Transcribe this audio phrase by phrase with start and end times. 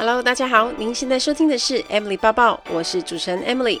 [0.00, 3.78] Hello，大家好，您现在收听的是 Emily 抱抱，我是主持人 Emily。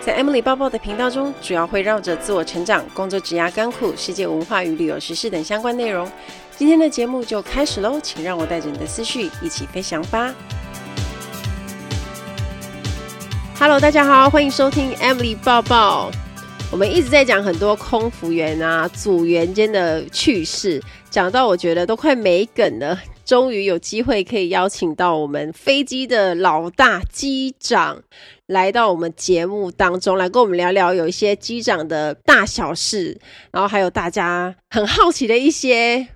[0.00, 6.08] 在 Emily 抱抱的频道中，主要会绕着自我成长、工作、职涯、甘苦、世界文化与旅游时事等相关内容。
[6.56, 10.32] 今天的节目就开始喽，请让我带着你的思绪一起飞翔吧。
[13.58, 16.12] Hello，大家好，欢迎收听 Emily 抱抱。
[16.70, 20.80] 我们一直在讲很多空服员啊、组员间的趣事，
[21.10, 22.96] 讲到我觉得都快没梗了。
[23.26, 28.04] 终于有机会可以邀请到我们飞机的老大机长
[28.46, 36.06] 来到我们节目当中，来跟我们聊聊有一些机长的大小事，然后还有大家很好奇的一些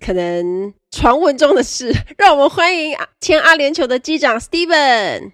[0.00, 1.94] 可能传闻中的事。
[2.18, 5.30] 让我们欢迎前阿联酋的机长 Steven。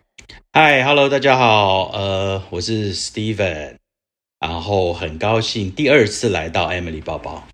[0.53, 3.77] Hi，Hello，大家好，呃，我是 Steven，
[4.39, 7.49] 然后很高兴第二次来到 Emily 包包。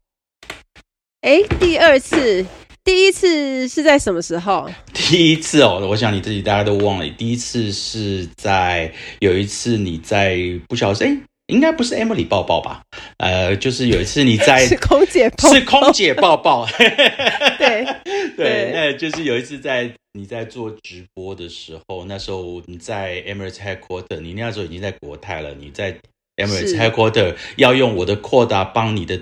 [1.20, 2.44] 哎，第二次。
[2.90, 4.68] 第一次是在什么时候？
[4.92, 7.08] 第一次哦，我想你自己大家都忘了。
[7.10, 10.36] 第一次是在有一次你在
[10.68, 12.82] 不晓得，哎，应该不是 Emily 抱抱吧？
[13.18, 16.66] 呃，就是有一次你在 是空姐报报，是空姐抱抱。
[17.58, 17.86] 对
[18.36, 25.54] 对，那就是有一次在你在做直播的时候，那时候你在 Emirates Headquarter，你那时候已经在国泰了。
[25.54, 25.96] 你在
[26.36, 29.20] Emirates Headquarter 要用我的扩大帮你的。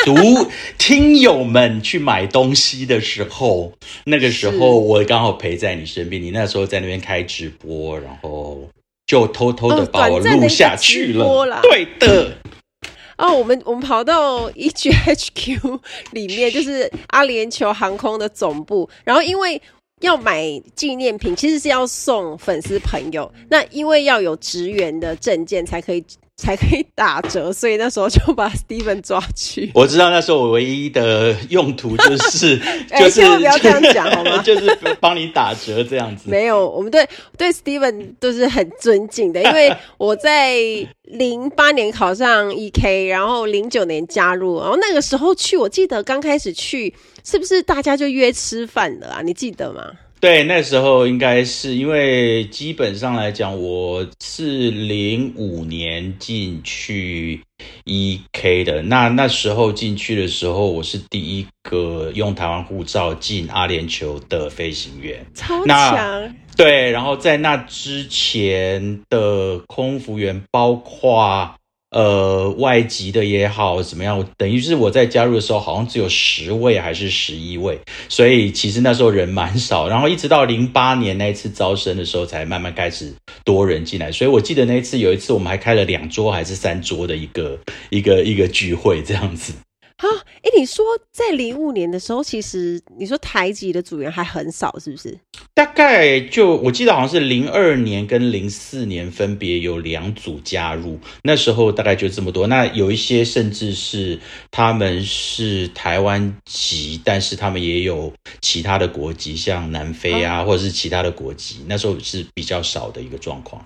[0.06, 3.72] 读听友们去买东西的时候，
[4.04, 6.22] 那个时候我刚好陪在你身边。
[6.22, 8.68] 你那时候在那边开直播，然后
[9.06, 11.24] 就偷偷的把我录下去了。
[11.24, 12.32] 哦、对的。
[13.18, 15.80] 哦，我们我们跑到 EGHQ
[16.12, 18.88] 里面，就是阿联酋航空的总部。
[19.04, 19.60] 然后因为
[20.00, 20.42] 要买
[20.74, 23.30] 纪念品，其实是要送粉丝朋友。
[23.50, 26.02] 那因为要有职员的证件才可以。
[26.40, 29.70] 才可以打折，所以那时候就把 Steven 抓去。
[29.74, 32.58] 我知道那时候我唯一的用途就是，
[32.90, 34.40] 欸、 就是千万不要这样讲好吗？
[34.42, 36.30] 就是帮你打折这样子。
[36.30, 40.56] 没有，我们对对 Steven 都是很尊敬的，因为我在
[41.02, 49.20] 零八年考上 EK， 然后零九年加入，然后那个时候去，我记得刚开始去，是不是大家就约吃饭了啊？
[49.22, 49.82] 你记得吗？
[50.20, 57.40] 对，那时候应该是因为基本上来讲，我是零五年进去
[57.86, 58.82] EK 的。
[58.82, 66.36] 那那时候进去的时候，我是第一个用台湾护照进阿联酋的飞行员，超强。
[66.54, 71.54] 对，然后在那之前的空服员，包括。
[71.90, 74.24] 呃，外籍的也好，怎么样？
[74.36, 79.88] 等于是我在加入的时候，好像只有十位还是十一位，所以其实那时候人蛮少。
[79.88, 83.12] 然后一直到零八年那一次招生的时候，才慢慢开始
[83.44, 84.12] 多人进来。
[84.12, 87.58] 所以我记得那一次有一次，我们还开了两桌还是三桌的一个
[87.90, 89.52] 一个一个聚会这样子。
[90.00, 90.08] 啊，
[90.42, 95.14] 哎，你说在零五年的时候，其实你说台籍的组员还很少，是不是？
[95.52, 102.46] 大概就我记得好像是零二年跟零四年分别有两组加入，那时候大概就这么多。
[102.46, 104.18] 那有一些甚至是
[104.50, 113.62] 他们是台湾籍，但是他们也有其他的国籍，像南非啊，或者是其他的国籍，那时候是比较少的一个状况。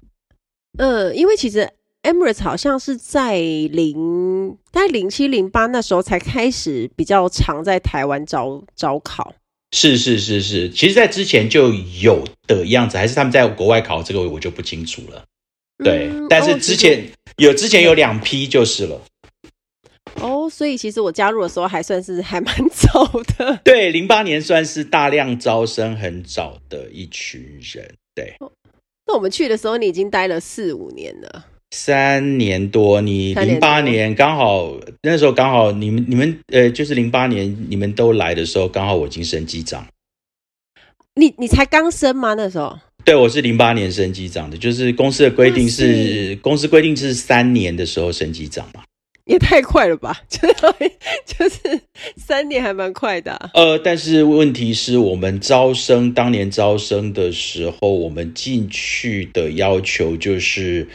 [0.78, 1.71] 嗯，因为其实。
[2.04, 9.34] Emirates 好像是在零，大概零七零八那时候才开始比较常在台湾招招考。
[9.72, 15.25] 是是是是，其实，在之前就有的样子，还是他们在国外考这个，我就不清楚了。
[15.82, 19.00] 对，嗯、但是之前、哦、有之前有两批就是了。
[20.21, 23.04] 哦，所以其实我加入的时候还算是还蛮早
[23.36, 23.59] 的。
[23.65, 27.94] 对，零八年算是大量招生很早的一群人。
[28.15, 28.53] 对、哦，
[29.06, 31.47] 那我们去的时候，你已经待了四五年了。
[31.76, 39.84] 三年多，你零八年刚好那时候刚好你们你们呃，就是零八年你们都来的时候，刚好我已经升机长。
[41.16, 42.34] 你你才刚升吗？
[42.34, 42.78] 那时候？
[43.04, 48.80] 对，我是零八年升机长的，就是公司的规定是公司规定是三年的时候升机长嘛。
[49.26, 50.20] 也太快了吧！
[50.28, 50.54] 就是
[51.26, 51.80] 就是
[52.16, 53.50] 三年还蛮快的。
[53.54, 60.86] 呃，但是问题是我们招生当年招生的时候，我们进去的要求就是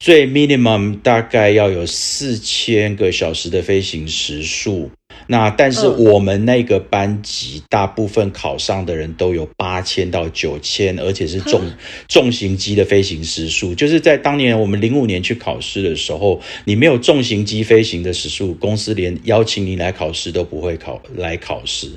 [0.00, 4.90] 最 minimum 大概要有四千个小时的飞行时数。
[5.30, 11.60] 那但是我们那个班级大部分考上的人都有八千到九千，而且是重
[12.08, 13.74] 重型机的飞行时数。
[13.74, 21.90] 就是在当年我们零五年去考试的时候，你没有重型机飞行的时数，公司连邀请你来考试都不会考来考试。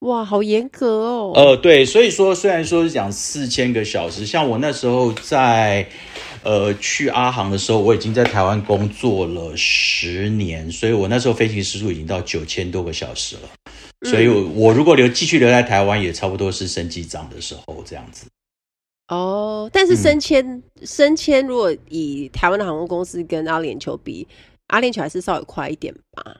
[0.00, 1.32] 哇，好严格哦。
[1.34, 5.88] 呃，对，所以说虽然说是讲四千个小时，像我那时候在。
[6.44, 13.48] 呃，去阿航的时候，我已经在台湾工作了十年，所以我那时候飞行时速已经到九千多个小时了。
[14.10, 18.26] 所以我，我如果留继续留在台湾，也差不多是升机长的时候这样子。
[19.08, 24.28] 哦，但是升迁、嗯、升迁，如果以台湾的航空公司跟阿联酋比，
[24.66, 26.36] 阿联酋还是稍微快一点吧。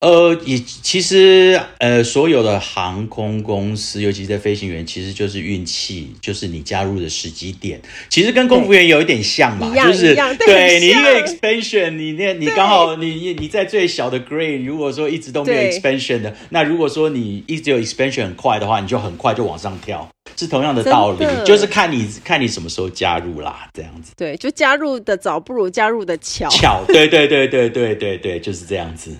[0.00, 24.12] 呃，也其实呃，所有的航空公司，尤其在飞行员，其实就是运气，就是你加入的时机点，其实跟空服员有一点像嘛，就是对你一个 expansion，你那，你刚好你你在最小的 grade，如果说一直都没有 expansion 的，那如果说你一直有 expansion 很快的话，你就很快就往上跳，是同样的道理，就是看你看你什么时候加入啦，这样子。
[24.16, 26.48] 对，就加入的早不如加入的巧。
[26.48, 29.14] 巧，对对对对对对对，就是这样子。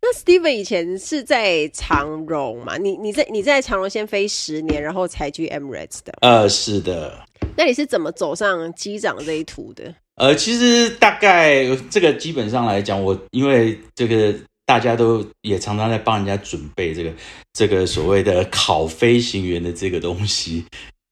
[0.00, 2.76] 那 Steven 以前是在长荣嘛？
[2.76, 6.12] 你你在你在长荣先飞十年，然后才去 Emirates 的？
[6.20, 7.24] 呃，是的。
[7.56, 9.94] 那你是怎么走上机长这一途的？
[10.16, 14.34] 呃，其实大概这个基本上来讲，我因为这个
[14.64, 17.12] 大家都也常常在帮人家准备这个
[17.52, 20.64] 这个所谓的考飞行员的这个东西。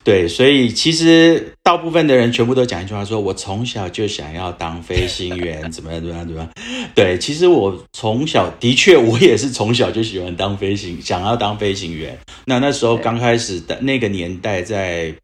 [0.05, 6.51] 对，所以其实大部分的人全部都讲一句话说，说我从小就想要当飞行员，怎么样，怎么样，怎么样？
[6.95, 12.19] 对，其实我从小的确，我也是从小就喜欢当飞行，想要当飞行员。
[12.45, 15.17] 那那时候刚开始的那个年代在，在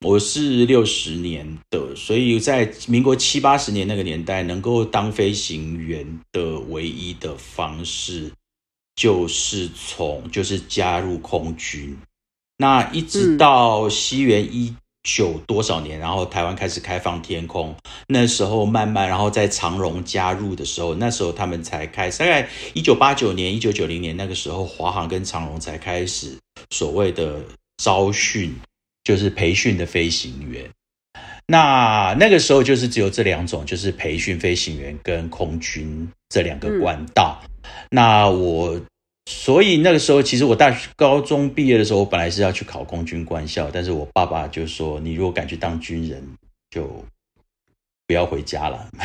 [0.00, 8.30] 我是六十年的，所以在民国七八十年那个年代，能够当飞行员的唯一的方式，
[8.96, 11.94] 就是从就是加入空军。
[12.56, 17.74] 那一直到西元一九多少年，嗯、然后台湾开始开放天空，
[18.06, 26.38] 那时候慢慢，然后在长荣加入的时候，那时候他们才开始，大概一九八九年、一九九零年那个时候，华航跟长荣才开始
[26.70, 27.40] 所谓的
[27.78, 28.54] 招训，
[29.02, 30.70] 就是培训的飞行员。
[31.46, 37.42] 那那个时候就是只有这两种，就是培训飞行员跟空军这两个管道。
[37.42, 37.50] 嗯、
[37.90, 38.80] 那我。
[39.26, 46.22] 所以那个时候，其实我大学高中毕业的时候，我本来是要去考空军官校，但是我爸爸就说：“你如果敢去当军人，
[46.70, 47.02] 就
[48.06, 48.90] 不要回家了。”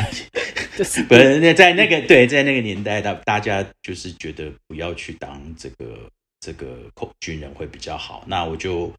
[0.75, 8.24] 不是那在那个对，在那个年代，大大家就是觉得不要去当这个这个空军人会比较好。
[8.27, 8.92] 那我就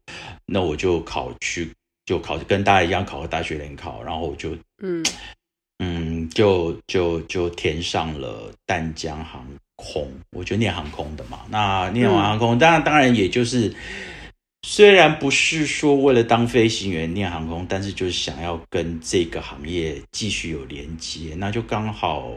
[0.45, 1.71] 那我就考去
[2.05, 5.03] 就考跟大家一样考个大学联考，然后我就嗯
[5.79, 9.47] 嗯就就就填上了淡江航。
[9.81, 11.39] 空，我就念航空的嘛。
[11.49, 13.73] 那念完航空，当然当然也就是，
[14.61, 22.31] 虽然不是说为了当飞行员念航空，但是就是想要跟这个行业继续有连接，那就刚好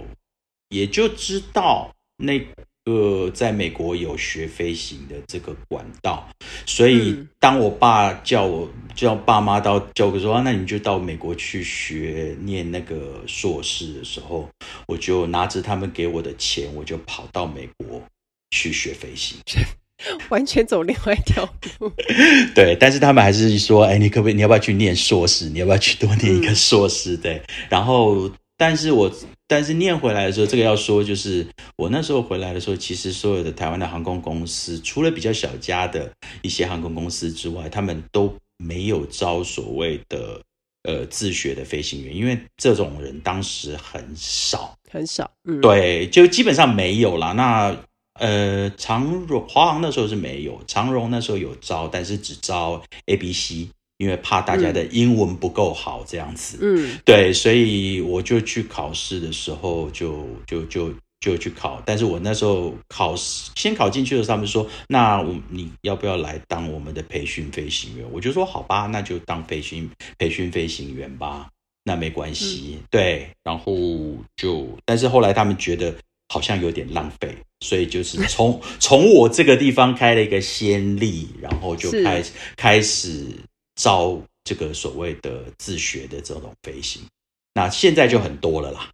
[0.70, 2.40] 也就知道那。
[2.86, 6.28] 呃，在美国有学飞行的这个管道，
[6.66, 14.46] 所以当我爸叫我叫爸妈到叫我说，那你就到美国去学念那个硕士的时候，
[14.86, 18.02] 我就拿着他们给我的钱，我就跑到美国
[18.50, 19.38] 去学飞行，
[20.28, 21.42] 完全走另外一条
[21.78, 21.90] 路。
[22.54, 24.34] 对，但是他们还是说，哎，你可不可以？
[24.34, 25.48] 你要不要去念硕士？
[25.48, 27.16] 你要不要去多念一个硕士？
[27.16, 27.40] 对，
[27.70, 28.30] 然后。
[28.56, 29.10] 但是我
[29.48, 31.46] 但是念回来的时候，这个要说就是
[31.76, 36.12] 我那时候回来的时候，其实所有的台湾的航空公司，除了比较小家的
[36.42, 40.40] 一些航空公司之外，他们都没有招所谓的
[40.84, 47.32] 呃自学的飞行员，因为这种人当时很少很少，嗯，对，就基本上没有啦。
[47.32, 47.76] 那
[48.20, 53.68] 呃长荣华航那时候是没有，长荣那时候有招，但是只招 A、B、C。
[53.98, 68.04] 因为怕大家的英文不够好，这样子，嗯，对，所以我就去考试的时候就就就就去考，但是我那时候考试先考进去的时候，他们说，那我你要不要来当我们的培训飞行员？
[68.12, 71.48] 我就说好吧，那就当培训培训飞行员吧，
[71.84, 73.72] 那没关系，嗯、对，然后
[74.36, 75.94] 就，但是后来他们觉得
[76.28, 83.26] 好像有点浪费，所以就是从从我这个地方开了一个先例，然后就开始是开始。
[83.76, 87.02] 招这个所谓的自学的这种飞行，
[87.54, 88.90] 那现在就很多了啦。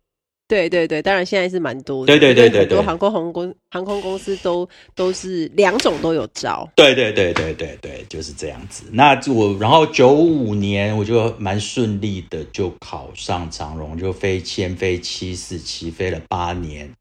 [0.48, 2.06] 对对对，当然现在是蛮多的。
[2.06, 6.68] 对对对对，对，很多航空航空公航空公司都都是两种都有招。
[6.74, 8.82] 对对对对对对，就是这样子。
[8.90, 16.92] 那我然后九五年我就蛮顺利的就考上长荣，就飞先飞七四七飞了八年，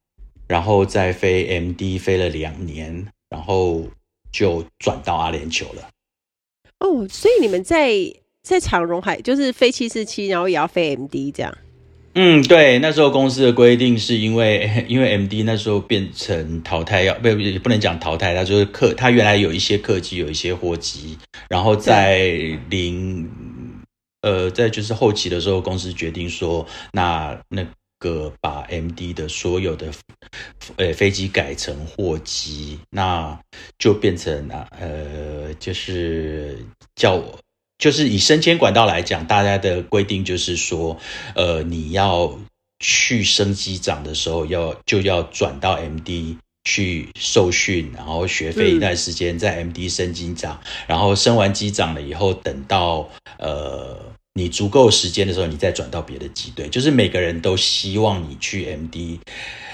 [0.47, 3.83] 然后再飞 MD 飞了两年，然后
[4.31, 5.89] 就转到阿联酋了。
[6.79, 7.93] 哦，所以你们在
[8.41, 11.57] 在长荣海就是飞七四七，然后也要飞 MD 这样？
[12.15, 21.17] 嗯，对，那时候公司的规定是因为 因为 MD 那时候变成淘汰要不也不能讲淘汰，它就是客，它原来有一些客机有一些货机，
[21.49, 22.29] 然后在
[22.69, 23.29] 零
[24.21, 27.63] 呃在就是后期的时候，公司决定说那那
[27.99, 29.91] 个把 MD 的所有的
[30.77, 33.39] 呃飞机改成货机，那
[33.77, 36.65] 就变成啊呃就是
[36.95, 37.37] 叫我
[37.77, 40.97] 就是以升迁管道来讲，大家的规定就是说，
[41.35, 42.39] 呃你要
[42.79, 46.37] 去升机长的时候要就要转到 MD。
[46.65, 53.97] 去受训，然后学费一段时间，在 MD 升机长，嗯、然后升完机长了以后，等到呃
[54.33, 56.67] 你足够时间的时候，你再转到别的机队。
[56.69, 59.19] 就是每个人都希望你去 MD，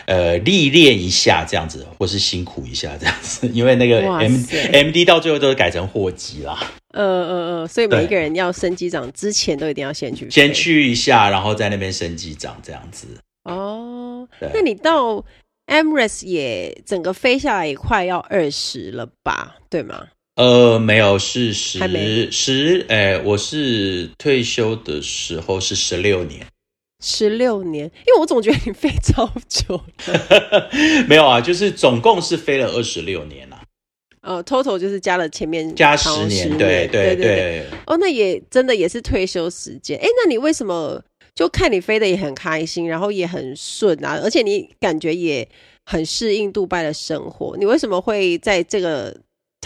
[0.05, 6.57] 呃历练一下这样子，或是辛苦一下这样子，因为那个 M MD 到最后都是改成货机啦。
[6.93, 13.07] 呃呃呃，所以每一个人要升机长之前都一定要先去，先去一下，然后在那边升机长这样子。
[13.43, 15.23] 哦，那你到。
[15.67, 20.09] Emirates 也整个飞下来也快要二十了吧，对吗？
[20.35, 26.45] 呃，没有，是十十，哎，我是退休的时候是十六年，
[27.01, 30.69] 十六年，因为我总觉得你飞超久了。
[31.07, 33.61] 没有啊，就是总共是飞了二十六年啊。
[34.21, 37.65] 呃，total 就是加了前面加十年，对对对对。
[37.85, 39.97] 哦，那也真的也是退休时间。
[39.99, 41.01] 哎，那你为什么？
[41.33, 45.45] 就看你飞的也很开心，然后也很顺啊，而且你感觉也
[45.85, 47.57] 很适应杜拜的生活。
[47.57, 49.13] 你为什么会在这个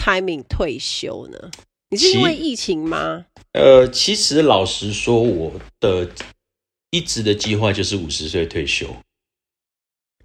[0.00, 1.50] timing 退休呢？
[1.90, 3.26] 你是因为疫情吗？
[3.52, 6.08] 呃，其实老实说，我的
[6.90, 8.96] 一直的计划就是五十岁退休。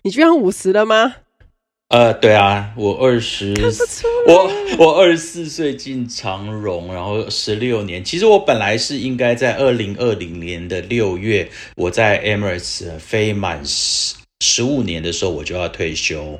[0.04, 1.16] 你居然五十了吗？
[1.90, 3.54] 呃，对啊，我二十，
[4.28, 8.04] 我我二十四岁进长荣，然后十六年。
[8.04, 16.40] 其实我本来是应该在二零二零年的六月，我在 Emirates 飞满十十五年的时候，我就要退休。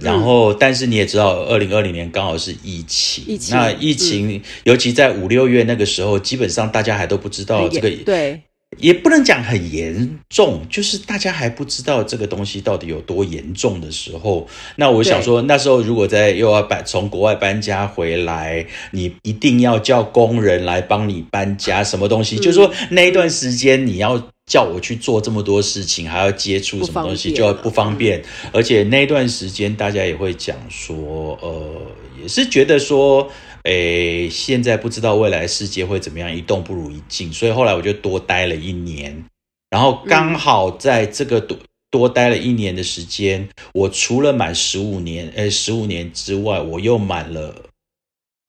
[0.00, 8.40] 然后，嗯、但是你也知道，二零二零年刚好是疫情，疫情那疫情，嗯、尤其在五六月那个时候，基本上大家还都不知道这个对。
[8.78, 22.34] 也不能讲很严重，就是大家还不知道这个东西到底有多严重的时候，那我想说，那时候如果在又要搬从国外搬家回来，你一定要叫工人来帮你搬家，什么东西？
[22.34, 28.22] 嗯、就是说那一段时间你要叫我去做这么多事情，还要接触什么东西，就要不方便。
[28.52, 31.82] 而且那段时间大家也会讲说，呃，
[32.20, 33.30] 也是觉得说。
[33.64, 39.24] 诶，现在不知道未来世界会怎么样，一动不如一静，所以后来我就多待了一年，
[39.70, 41.56] 然后刚好在这个多
[41.90, 47.54] 多待了一年的时间，我除了满十五年，诶，十五年之外，我又满了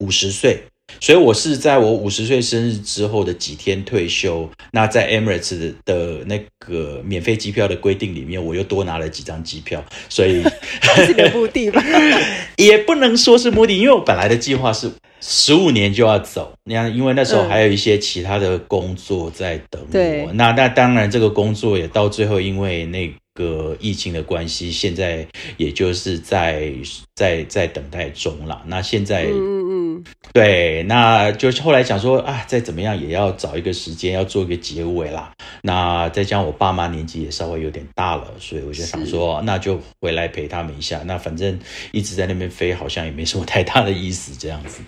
[0.00, 0.64] 五十岁。
[1.00, 4.48] 所以，我是在我五十岁生日之后的几天退休。
[4.72, 9.84] 那在 Emirates 的那个免费机票的规定里面，我又多拿了几张机票。
[10.08, 10.42] 所以，
[11.04, 11.82] 是有目的吧？
[12.56, 14.90] 也不能说是目的，因为我本来的计划是
[15.20, 16.52] 十五年就要走。
[16.64, 19.92] 你看，因为那时候还有一些其他的工作在等我。
[19.92, 25.26] 对那那当然，这个工作也到最后，因为那个疫情的关系，现在
[25.58, 26.72] 也就是在
[27.14, 28.62] 在在等待中了。
[28.66, 29.65] 那现在，嗯
[29.96, 35.32] 嗯，对，那就是后来想说啊，再怎么样也要找一个时间要做一个结尾啦。
[35.62, 41.02] 那再加上我爸妈年纪也稍微有点大了，所以我就想说，那就回来陪他们一下。
[41.04, 41.58] 那反正
[41.92, 44.80] 一直在那边飞，好像也没什么太大的意思，这样子，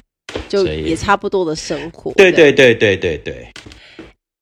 [0.49, 2.13] 就也差不多的生活。
[2.13, 3.49] 对对对对对对。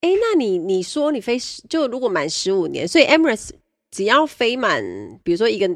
[0.00, 3.50] 哎，那你你说你飞就如果满十五年，所以 Emirates。
[3.92, 4.84] 只要飞满，
[5.22, 5.70] 比如说一个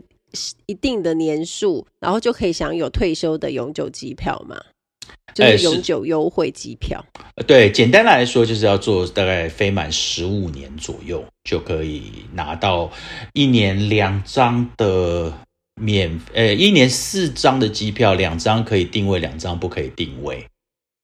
[0.66, 4.61] 一定的年数，然后就可以享有退休的永久机票嘛，
[5.35, 7.05] 就是永久优惠机票。
[7.47, 12.02] 对，简单来说就是要做大概飞满十五年左右，就可以
[12.35, 12.90] 拿到
[13.33, 15.33] 一年两张的
[15.81, 20.45] 免，呃，一年四张的机票，两张可以定位，两张不可以定位。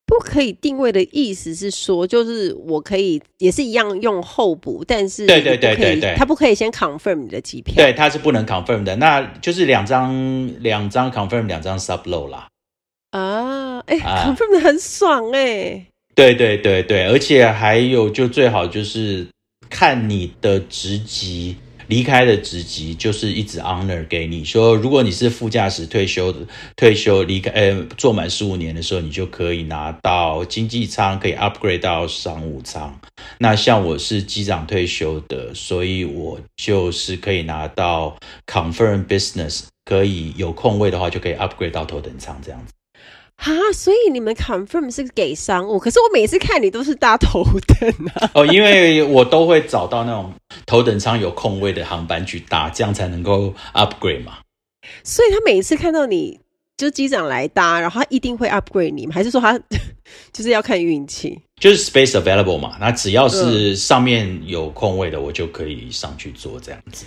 [0.09, 12.47] 不可以定位的意思是说，就是我可以也是一样用候补，但是对对对对对，他不可以先 confirm 你的机票，对，他是不能 confirm 的，那就是两张两张 confirm，两张 subload 啦。
[13.11, 19.27] 啊，哎、欸啊、，confirm 的很爽哎、欸，对对对对，而且还有就最好就是
[19.71, 21.57] 看你的职级。
[21.89, 26.41] 离开的职级就是一直 honor 给你说，如果你是副驾驶退休的，
[26.75, 32.99] 退休离开，呃，做满十五年的时候，你就可以拿到经济舱，可以 upgrade 到商务舱。
[33.39, 38.17] 那像我是机长退休的，所以我就是可以拿到
[38.49, 42.73] confirm business，可以有空位的话就可以 upgrade 到头等舱这样子。
[43.37, 48.31] 啊，所以你们 confirm 是给商务，可是我每次看你都是搭头等啊。
[48.35, 50.33] 哦，因为我都会找到那种
[50.65, 54.39] 头等舱有空位的航班去搭，这样才能够 upgrade 嘛。
[55.05, 56.41] 所以他每次看到你
[56.77, 59.13] 就机长来搭，然后他一定会 upgrade 你吗？
[59.15, 59.59] 还是说他
[60.33, 61.39] 就是要看运气？
[61.61, 67.07] 就是 space available 嘛，那只要是上面有空位的，我就可以上去坐这样子。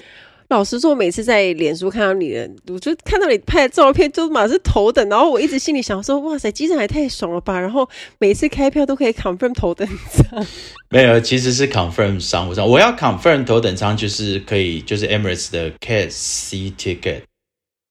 [0.49, 7.59] 老实说，每次在脸书看到你的，我就看到你拍的照片，就马上是头等，然后我一直心里想说，哇塞，机长也太爽了吧！
[7.59, 7.87] 然后
[8.17, 10.43] 每次开票都可以 confirm 头等舱。
[10.89, 12.67] 没有，其实是 confirm 商务舱。
[12.67, 17.21] 我要 confirm 头等舱，就是可以，就是 Emirates 的 Cat C ticket，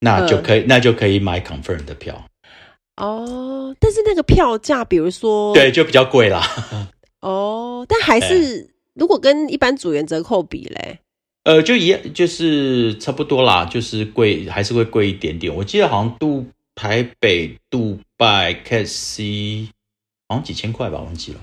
[0.00, 2.25] 那就可以，嗯、那就可以买 confirm 的票。
[2.97, 6.45] 哦，但是那个票价，比如说，对，就比较贵啦。
[7.23, 10.99] 哦，但还是、欸、如果跟一般组员折扣比嘞？
[11.49, 15.55] 呃，就一样，就是差不多啦，就是贵，还是会贵一点点。
[15.55, 19.71] 我记得好像杜台北、杜拜、Cat C，
[20.28, 21.40] 好像几千块吧，忘记了。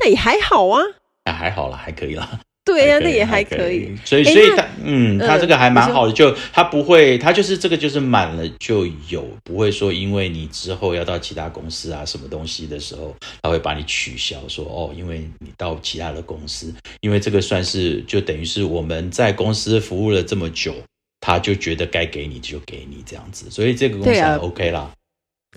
[0.00, 0.82] 那也还好啊，
[1.22, 2.40] 啊，还好啦，还可以啦。
[2.64, 3.94] 对呀、啊，那也还可以。
[4.06, 20.74] 所以，所以他，嗯，他这个还蛮好的，就他不会，他就是这个就是满了就有，不会说因为你之后要到其他公司啊什么东西的时候，他会把你取消，说哦，因为你到其他的公司，因为这个算是就等于是我们在公司服务了这么久，
[21.20, 24.90] 他就觉得该给你就给你这样子，所以这个公司还 OK 啦。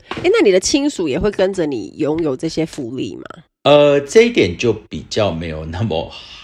[0.10, 3.24] 哎、啊，那你的亲属也会跟着你拥有这些福利吗？
[3.64, 6.37] 呃，这一点就比较没有那么好。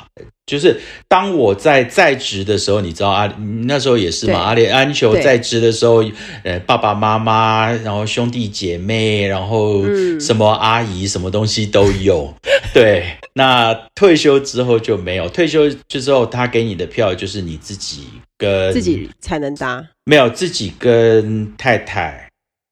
[0.45, 3.33] 就是当我在在职的时候，你知道啊，
[3.65, 4.39] 那时候也是嘛。
[4.39, 6.03] 阿联安球在职的时候，
[6.43, 9.83] 呃，爸爸妈妈，然后兄弟姐妹，然后
[10.19, 12.31] 什么阿姨，什么东西都有。
[12.73, 15.29] 对，那退休之后就没有。
[15.29, 22.29] 退休之后，他给你的票就是你自己跟自己才能搭，没有自己跟太太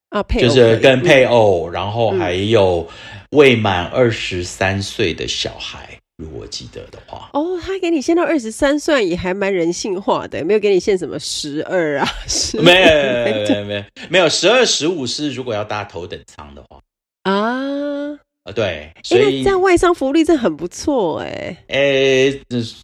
[0.09, 2.87] 啊，配就是跟配偶，然后还有
[3.31, 5.97] 未满二十三岁的小孩。
[6.21, 16.79] 如果记得的话，哦，他给你限到二十三算，也还蛮人性化的，没有给你限什么十二啊，十 没有没有没有没有十二十五是如果要搭头等舱的话。
[17.23, 18.19] 啊？
[18.43, 22.33] 啊对，所以这样外商福利真很不错哎哎，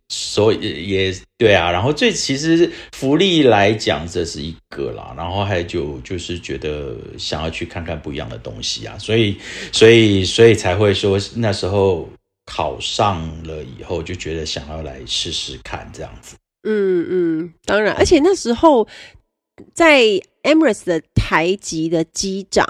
[0.08, 9.36] 所以也对啊，然后最其实福利来讲这是一个啦，然后还有就就是觉得想要去看看不一样的东西啊，所以
[9.72, 12.08] 所以所以才会说那时候。
[12.48, 18.88] 考上了以后就觉得想要来试试看这样子，嗯嗯，当然，而且那时候
[19.74, 20.02] 在
[20.44, 22.66] Emirates 的台籍的机长，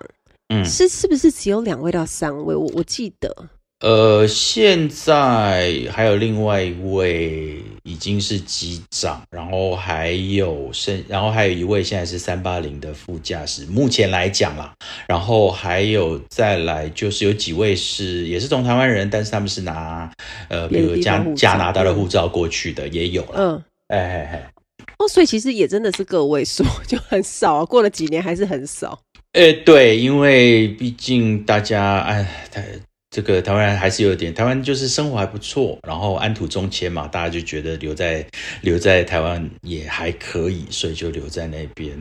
[0.49, 2.55] 嗯，是是不是只有两位到三位？
[2.55, 3.49] 我我记得。
[3.81, 13.67] 呃，现在还有另外一位已经是机长，然后还有剩，然后还有一位现在是三八零的副驾驶。
[13.67, 14.73] 目前来讲啦，
[15.07, 20.11] 然后还有再来就是有几位是也是从台湾人，但是他们是拿
[20.49, 23.33] 呃，比如加加拿大的护照过去的也有了。
[23.35, 24.51] 嗯，哎哎哎，
[24.97, 27.63] 哦，所以其实也真的是个位数，就很少啊。
[27.63, 28.99] 过了几年还是很少。
[29.33, 32.65] 哎，对，因为毕竟大家哎太。
[33.17, 38.23] 这个台湾还是有点，台湾就是生活还不错，然后安土重迁嘛，大家就觉得留在
[38.62, 41.97] 留在台湾也还可以，所以就留在那边。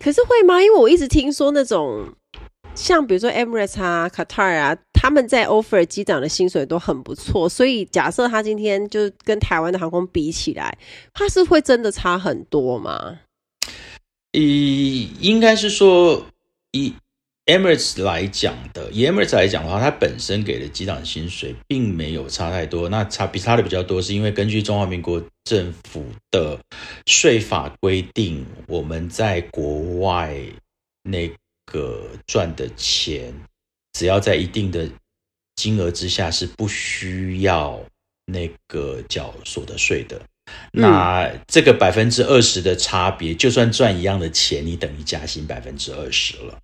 [0.00, 0.60] 可是会吗？
[0.60, 2.12] 因为我一直听说那种
[2.74, 10.76] 像比如说 Emirates 啊、Qatar 啊，他们在 offer 机长的薪水都很不错，所以假设他今天就跟台湾的航空比起来，
[11.14, 13.20] 他是会真的差很多吗？
[14.32, 16.26] 以应该是说
[16.72, 16.92] 以。
[17.48, 22.90] Emirates 来讲的，以 Emirates 来讲的话，它本身给的机长薪水并没有差太多。
[22.90, 26.58] 那差比差的比较多，是因为根据中华民国政府的
[27.06, 30.38] 税法规定，我们在国外
[31.04, 31.26] 那
[31.64, 33.32] 个赚的钱，
[33.94, 34.86] 只要在一定的
[35.56, 37.82] 金额之下，是不需要
[38.26, 40.20] 那个缴所得税的。
[40.72, 46.58] 嗯、那这个百分之二十的差别，就算赚一样的钱，你等于加薪百分之二十了。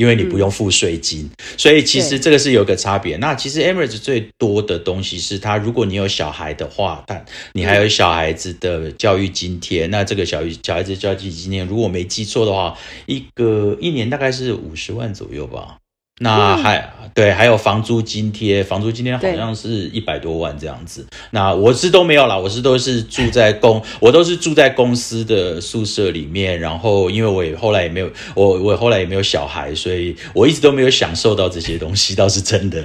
[0.00, 3.18] 因为你不用付税金，嗯，所以其实这个是有个差别。
[3.18, 9.86] 那其实 Emirates 最多的东西是它，如果你有小孩的话，但你还有小孩子的教育津贴。
[9.88, 15.76] 那这个小育小孩子教育津贴，如果没记错的话，一个一年大概是五十万左右吧。
[16.22, 21.06] 那还、嗯、对，还有房租津贴，房租津贴好像是一百多万这样子。
[21.30, 26.60] 那我是都没有啦，我是都是住在公，我都是住在公司的宿舍里面。
[26.60, 32.84] 然后因为我也后来也没有，我我后来也没有小孩，所以我一直都没有享受到这些东西，倒是真的。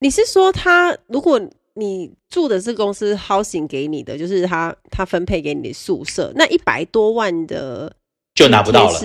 [0.00, 1.40] 你是说他，如果
[1.74, 7.94] 你住的是公司 housing 给你的，就是他他分配给你的宿舍，那一百多万的
[8.34, 8.98] 就拿不到了。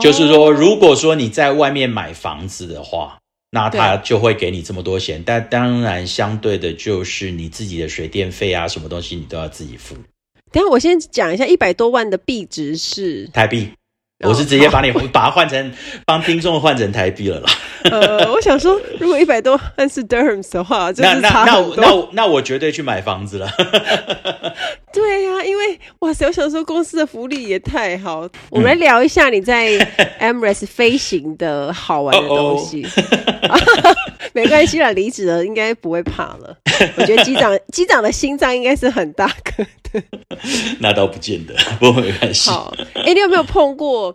[0.00, 3.18] 就是说，如果说你在外面买房子的话，
[3.50, 5.22] 那他就会给你这么多钱。
[5.24, 9.94] 但当然，相对的就是你自己的水电费啊，什么东西你都要自己付。
[10.50, 13.70] 等下我先讲一下，一百多万的币值是台币，
[14.26, 15.72] 我是直接把你把它换成
[16.04, 17.46] 帮听众换成台币了啦。
[17.90, 23.48] 呃，我想说，如果一百多万是 dirhams 的话，那那那那那那我绝对去买房子了。
[24.92, 28.22] 对呀、啊，因为哇塞，我想说公司的福利也太好。
[28.22, 29.78] 嗯、我们来聊一下你在
[30.20, 32.84] Emirates 飞行的好玩的东西。
[32.84, 32.88] 哦
[33.50, 33.94] 哦
[34.34, 36.54] 没关系啦，离职了应该不会怕了。
[36.96, 40.02] 我觉得机长机长的心脏应该是很大颗的。
[40.80, 42.50] 那倒不见得，不过没关系。
[42.50, 44.07] 好，哎、欸，你有没有碰过？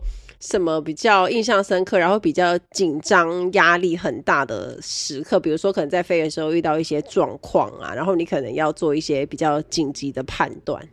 [0.45, 5.39] 什么比较印象深刻，然后比较紧张、压力很大的时刻？
[5.39, 10.85] 比如说，可能在飞的时候遇到一些状况啊，然后你可能要做一些比较紧急的判断。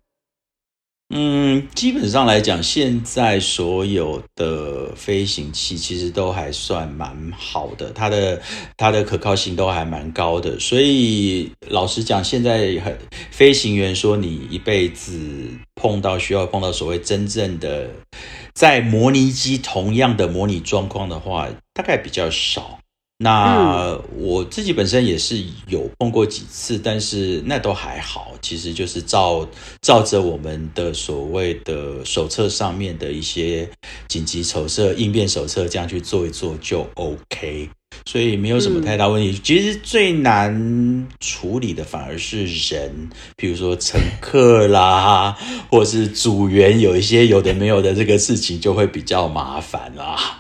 [1.13, 8.41] 嗯，基本上来讲，现在所有的飞行器其实都还算蛮好的，它的
[8.77, 10.57] 它的可靠性都还蛮高的。
[10.61, 12.97] 所以老实讲，现在很
[13.33, 15.19] 飞行员说你一辈子
[15.75, 17.91] 碰到需要碰到所谓真正的
[18.55, 22.81] 在模拟机同样的模拟状况的话，大概比较少。
[23.23, 29.47] 那我自己本身也是有碰过几次，但是那都还好，其实就是照
[29.83, 33.69] 照着我们的所谓的手册上面的一些
[34.09, 37.69] 紧急手册、应变手册这样去做一做就 OK，
[38.07, 39.33] 所以没有什么太大问题。
[39.33, 45.37] 嗯、其实最难处理的反而是人，比如说乘客啦，
[45.71, 50.40] 或是组员有一些有的没有的这个事情就会比较麻烦啦。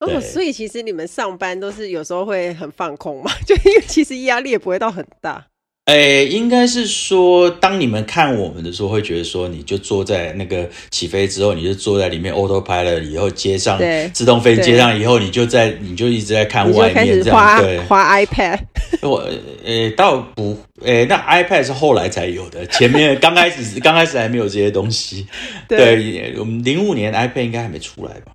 [0.00, 3.30] 哦，所以其实你们上班都是有时候会很放空嘛？
[3.46, 5.46] 就因为其实压力也不会到很大。
[5.86, 13.80] 哎、欸，应该是说，当你们看我们的时候，会觉得说，你就坐在那个起飞之后，你就坐在里面 autopilot 以后接上
[14.12, 18.60] 自动飞接上以后，你就在你就一直在看外面这样，对，滑 iPad。
[19.02, 19.32] 我呃、
[19.64, 25.26] 欸，倒不，哎、欸，那 iPad 是后来才有的，前面刚开始刚开始还没有这些东西。
[25.66, 28.32] 对，对，我们零五年 iPad 应该还没出来吧？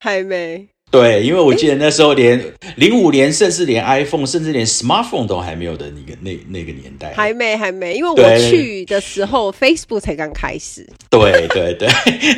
[0.00, 0.68] 还没。
[0.90, 2.42] 对，因为我记得那时候连
[2.76, 10.88] 零五年，甚至连 iPhone，甚至连 Smartphone 都还没有的那个那那个年代，还没还没，因为我去的时候 Facebook 才刚开始。
[11.10, 11.88] 对对对，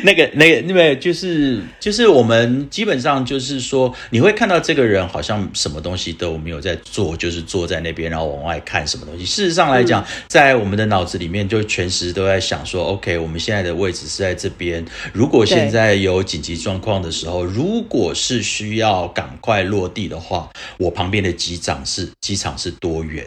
[0.03, 9.23] 那个 那个那个就是就是我们基本上就是说，你会看到这个人好像什么东西都没有在做，就是坐在那边然后往外看什么东西。
[9.25, 14.83] 事实上来讲，嗯、在我们的脑子里面就全时都在想说，OK，我们现在的位置是在这边。
[15.13, 23.25] 如果现在有紧急状况的时候，如果是需要赶快落地的话，我旁边的机长是机场是多远？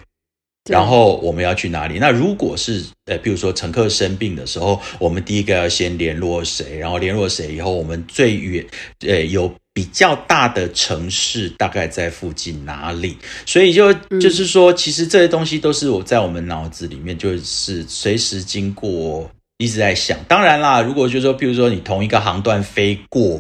[0.71, 1.99] 然后我们要去哪里？
[1.99, 6.79] 那如果是呃，比如说乘客生病的时候，我们第一个要先联络谁？
[6.79, 8.65] 然后联络谁以后，我们最远
[9.01, 13.19] 呃有比较大的城市大概在附近哪里？
[13.45, 20.19] 所以就就是说，其实这些东西都是我在我们脑子里面，就是随时经过一直在想。
[20.27, 23.39] 当然啦，如果就是说，比如说你同一个航段飞过。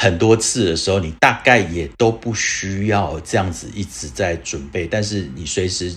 [0.00, 5.92] 很多次的时候，你大概也都不需要这样子一直在准备，但是你随时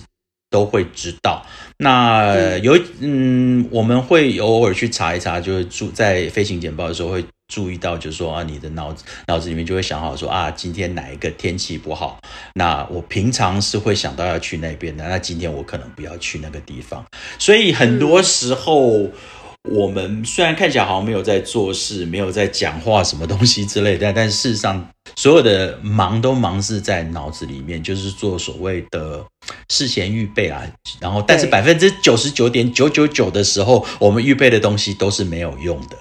[0.50, 1.46] 都会知道。
[1.76, 12.18] 那有嗯，我们会偶尔去查一查，就是注在飞行简报的时候会注意到，就是说啊，你的脑子脑子里面就会想好说啊，今天哪一个天气不好？
[12.54, 17.06] 那我平常是会想到要去那边的，那今天我可能不要去那个地方。
[17.38, 19.08] 所以很多时候。
[19.64, 29.24] 嗯我们虽然看起来好像没有在做事，没有在讲话，什么东西之类的，但但事实上，所有的忙都忙是在脑子里面，就是做所谓的
[29.70, 30.62] 事前预备啊。
[31.00, 35.96] 然后，但是百分之九十九点九九九的时候，我们预备的东西都是没有用的。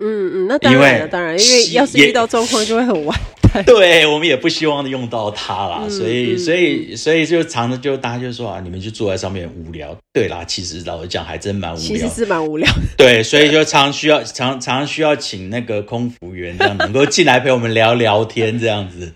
[0.00, 3.20] 嗯嗯，那当然了，当然，因为要是遇到状况就会很完
[3.52, 3.62] 蛋。
[3.66, 9.94] 对，我们也不希望用到它啦，所以所以所以就常常就大家就说啊，你们就坐在上面无聊。
[10.12, 12.68] 对啦，其实老实讲还真蛮无聊，其实是蛮无聊。
[12.96, 19.12] 对，所以就常需要常常需要请那个空服员这样能够进来陪我们聊聊天这样子。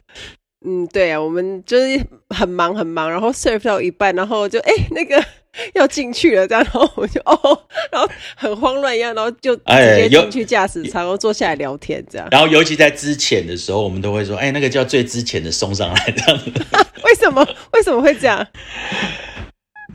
[0.66, 5.25] 嗯，对啊，我们就是很忙很忙，然后 serve 到一半，然后就哎那个。
[5.74, 7.36] 要进去了，这样，然后我就哦，
[7.90, 12.26] 然后很慌乱一样，然后就直接进去驾驶舱，然后坐下来聊天，这样。
[12.30, 16.50] 然后尤其在之前的时候，我们都会说，哎，那个叫最之前的送上来，这样子。
[17.04, 17.46] 为什么？
[17.72, 18.46] 为什么会这样？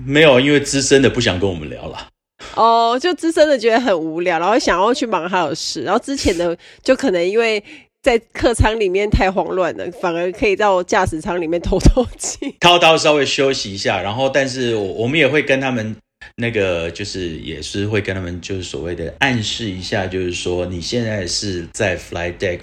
[0.06, 2.08] 没有，因为资深的不想跟我们聊了。
[2.56, 7.64] 哦，就资深的觉得很无聊，然后想要去忙他的事，然后之前的就可能因为。
[8.02, 14.02] 在客舱里面太慌乱了，反而可以到驾驶舱里面透透气， 滔滔稍微休息一下。
[14.02, 15.96] 然后，但是我我们也会跟他们
[16.38, 22.62] 那个，就是也是会跟他们，就是所谓的暗示一下，就是说你现在是在 flight deck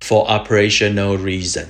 [0.00, 1.66] for operational reason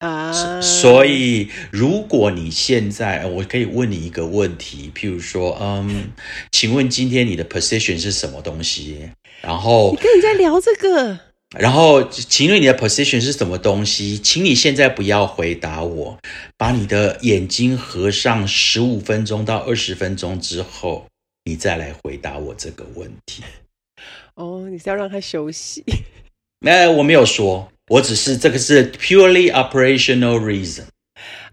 [0.00, 0.60] 啊。
[0.60, 6.10] 所以，如果你现在，我可以问你一个问题，譬如说，嗯，
[6.52, 9.08] 请问今天你的 position 是什么东西？
[9.40, 11.27] 然后你跟人家聊这个。
[11.56, 14.18] 然后，请问你的 position 是什么东西？
[14.18, 16.18] 请你现在不要回答我，
[16.58, 21.06] 把你的眼睛合上十五分钟到二十分钟之后，
[21.44, 23.42] 你再来回答我这个问题。
[24.36, 25.82] 哦，你是要让他休息？
[26.66, 30.84] 哎，我没有说，我只是这个是 purely operational reason。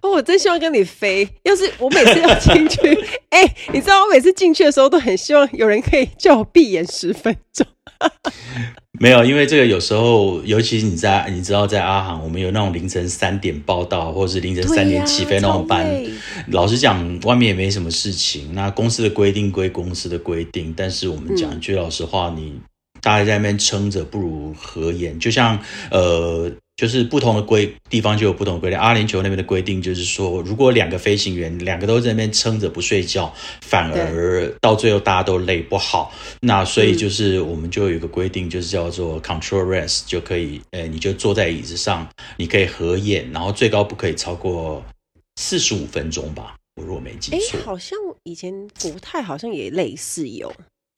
[0.01, 1.27] 哦，我真希望跟你飞。
[1.43, 2.79] 要是我每次要进去，
[3.31, 7.65] 哎，你知道我每次进去的时候都很希望有人可以叫我闭眼十分钟。
[8.99, 15.85] 没有，因为这个有时候，尤其是你在，你知道，在阿航，我们有那种凌晨三点报到，或者是凌晨三点起飞那种班。
[16.47, 18.53] 老实讲，外面也没什么事情。
[18.53, 22.53] 那公司的规定归公司的规定，但是我们讲句老实话，你
[23.01, 25.19] 大家在那边撑着，不如合眼。
[25.19, 25.59] 就像
[25.91, 26.51] 呃。
[26.77, 28.77] 就是不同的规地方就有不同的规定。
[28.77, 36.13] 阿联酋那边的规定就是说，如果两个飞行员两个都在那边撑着不睡觉，反而到最后大家都累不好。
[36.41, 42.07] 那所以就是我们就有一个规定，就是叫做 control rest，就可以，诶，你就坐在椅子上，
[42.37, 44.83] 你可以合眼，然后最高不可以超过
[45.37, 46.55] 四十五分钟吧。
[46.75, 50.53] 我如果没记错，好像以前国泰好像也类似有。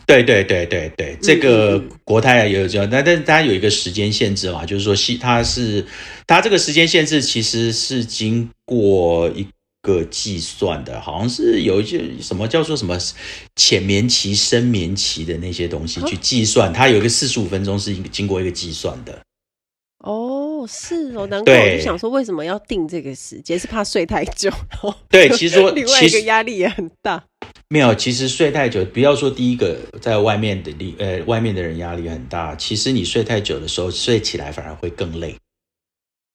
[0.08, 5.86] 对对对对对，这个国泰也有这样，但但是它有一个时间限制嘛，就是说，系它是
[6.26, 9.46] 它这个时间限制其实是经过一
[9.82, 12.98] 个计算的，好像是有一些什么叫做什么
[13.58, 19.20] 浅眠期、深眠期的那些东西去计算，它有一个四十五分钟是经过一个计算的。
[20.06, 23.60] 哦，是哦，难怪我就想说，为什么要定这个时间？
[23.60, 24.50] 是怕睡太久？
[25.10, 27.26] 对，其实说 另外一个压力也很大。
[27.70, 32.56] 没有，其实睡太久，不要说第一个在外面的力，呃，外面的人压力很大。
[32.56, 35.36] 其实你睡太久的时候，睡起来反而会更累。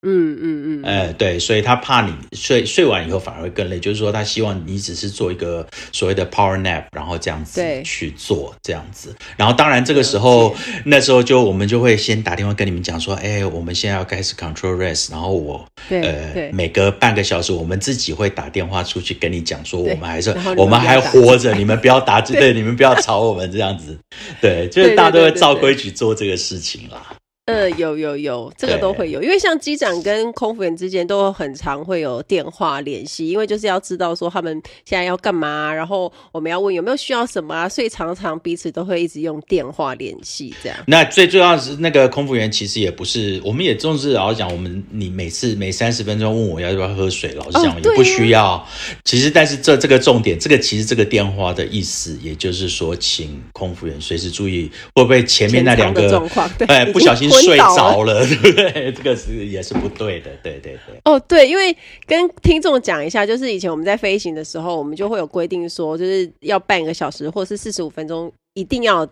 [0.05, 9.15] 嗯嗯嗯，呃，对，所以他怕你睡睡完以后反而会更累，就是说他希望你只是做一个所谓的 power nap，然后这样子去做这样子。
[9.37, 23.97] 然后当然这个时候那时候就我们就会先打电话跟你们讲说，哎，我们现在要开始 control rest，然后我呃每隔半个小时我们自己会打电话出去跟你讲说，我们还是我们还活着， 你们不要打对，对，你们不要吵我们这样子，
[24.41, 27.01] 对，就是大家都会照规矩做这个事情啦。
[27.47, 40.79] 呃，有有有，这个都会有，因为像机长跟空服员之间都很常会有电话联系，因为就是要知道说他们现在要干嘛，然后我们要问有没有需要什么啊，所以常常彼此都会一直用电话联系这样。
[40.87, 48.65] 那最重要的是那个空服员其实也不是，我们也重视老实讲，我们你每次每三十分钟问我要不要喝水，老实讲也不需要。
[49.03, 57.32] 其实，但是这这个重点，这个其实这个电话的意思，也就是说，请空服员随时注意会不会前面那两个状况，哎，不小心。
[57.33, 58.93] 睡着了，对不对？
[58.93, 61.01] 这个是也是不对的，对对对。
[61.05, 69.07] 哦，对，因为跟听众讲一下，就是以前我们在飞行的时候，我们就会有规定说，就是要半个小时或是四十五分钟，一定要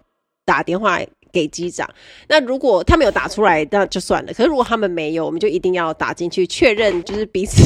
[0.45, 1.01] 打电话
[1.33, 1.89] 给机长。
[2.29, 4.33] 那如果他们有打出来，那就算了。
[4.33, 7.63] 可是如果他们没有，我们就一定要打进去确认， 就是彼此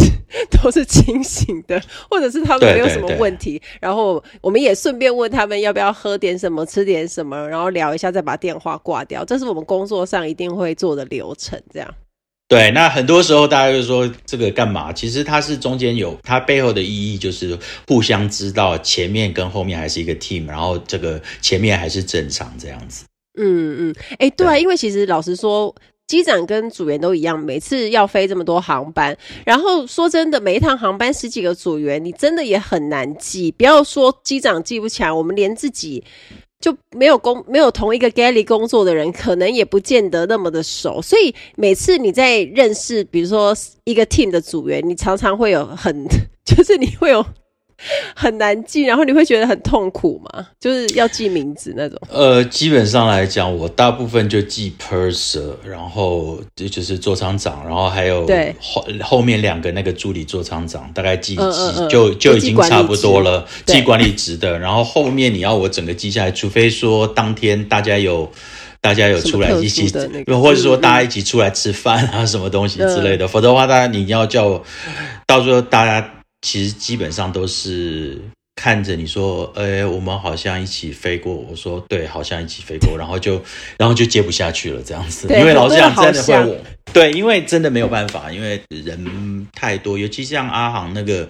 [0.51, 3.53] 都是清醒的，或者是他们没有什么问题。
[3.53, 9.25] 对对对，然后我们也顺便问他们要不要喝点什么、吃点什么，然后聊一下，再把电话挂掉。
[9.25, 11.61] 这是我们工作上一定会做的流程。
[11.73, 11.95] 这样。
[12.47, 14.93] 对，那很多时候大家就说这个干嘛？
[14.93, 23.07] 其实它是中间有它背后的意义，就是互相知道前面跟后面还是一个 team，然后这个前面还是正常这样子。
[23.37, 25.75] 嗯嗯，哎、欸，对啊，因为其实老实说，
[26.07, 33.51] 机长跟组员都一样，每次要飞这么多航班，然后说真的，每一趟航班十几个组员，你真的也很难记。
[33.53, 36.05] 不要说机长记不起来，我们连自己
[36.61, 41.03] 就没有工没有同一个 galley 工作的人，可能也不见得那么的熟。
[41.03, 43.53] 所以每次你在认识，比如说
[43.85, 46.07] 一个 team 的组员，你常常会有很，
[46.45, 47.25] 就是你会有。
[48.15, 50.47] 很难记，然后你会觉得很痛苦吗？
[50.59, 51.99] 就是要记名字那种。
[52.11, 63.47] 呃，基本上来讲，我大部分就记 purser，然后就就是座舱长，然后还有对后后面两个那个助理座舱长，大概记记、嗯嗯、就就已经差不多了。
[63.67, 68.31] 记管理职的，然后后面你要我整个记下来，除非说当天大家有
[68.81, 74.63] 大家有出来一起，那个、或者说大家一起出来吃饭啊，嗯、什么东西之类的，嗯、否则的话，大家你要叫我
[75.27, 76.11] 到时候大家。
[76.45, 78.21] 其实基本上都是
[78.55, 81.35] 看着你说，哎，我们好像一起飞过。
[81.35, 83.43] 我说对，好像一起飞过，然后就，
[83.79, 85.27] 然后就接不下去了，这样子。
[85.31, 86.61] 因为老实讲，真的会，
[86.93, 91.27] 对，因为真的没有办法，因为人太多，尤其像阿航那个。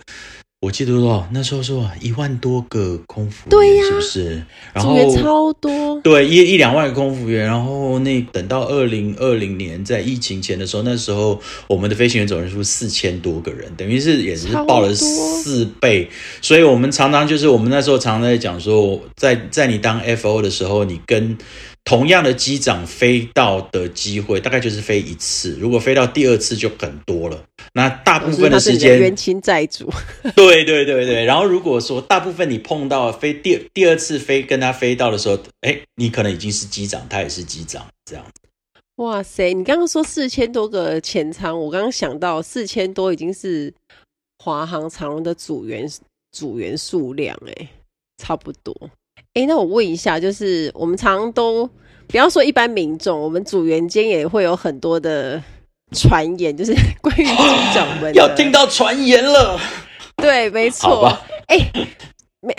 [0.65, 4.43] 我记得说那时候说一万多个空服员，对呀，是不是？
[4.73, 7.45] 然后超多，对，一一两万个空服员。
[7.45, 16.09] 然后那等到二零二零年在疫情前的时候，那时候我们的飞行员总人数四千多个人，等于是也是报了四倍。
[16.41, 21.37] 所以我们常常就是我们那时候常常在讲说，在在你当 FO 的时候，你跟
[21.85, 27.45] 同样的机长飞到的机会大概就是飞一次，如果飞到第二次就很多了。
[27.75, 29.91] 那大部分的时间冤亲债主。
[30.35, 38.25] 对对对对，然后如果说大部分你碰到飞第第二次飞跟他飞到的时候，哎，你可能已经是机长，他也是机长这样。
[38.97, 43.75] 哇塞，你刚刚说四千多个前舱，我刚刚想到四千多已经是
[44.39, 45.87] 华航长荣的组员
[46.33, 47.69] 组员数量哎，
[48.17, 48.75] 差不多。
[49.35, 51.69] 哎，那我问一下，就是我们常常都
[52.07, 55.43] 不要说一般民众，我们组员间也会有很多的
[55.93, 57.33] 传言，就是 关于机
[57.75, 59.61] 长们 要听到传言了。
[60.17, 61.13] 对，没错。
[61.49, 61.59] 哎。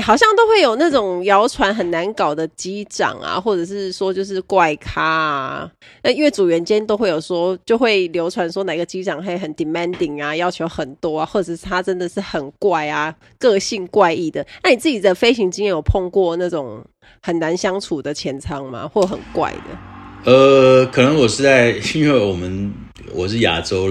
[0.03, 5.71] 好像都会有那种谣传很难搞的机长啊，或者是说就是怪咖啊。
[6.03, 14.45] 那因为组员间都会有说，就会流传说哪个机长会很 demanding 啊，要求很多啊，或者是他真的是很怪啊，个性怪异的。
[14.63, 16.83] 那你自己的飞行经验有碰过那种
[17.21, 18.87] 很难相处的前舱吗？
[18.87, 20.31] 或很怪的？
[20.31, 22.73] 呃，可能我是在， 因为我们
[23.13, 23.89] 我是亚洲。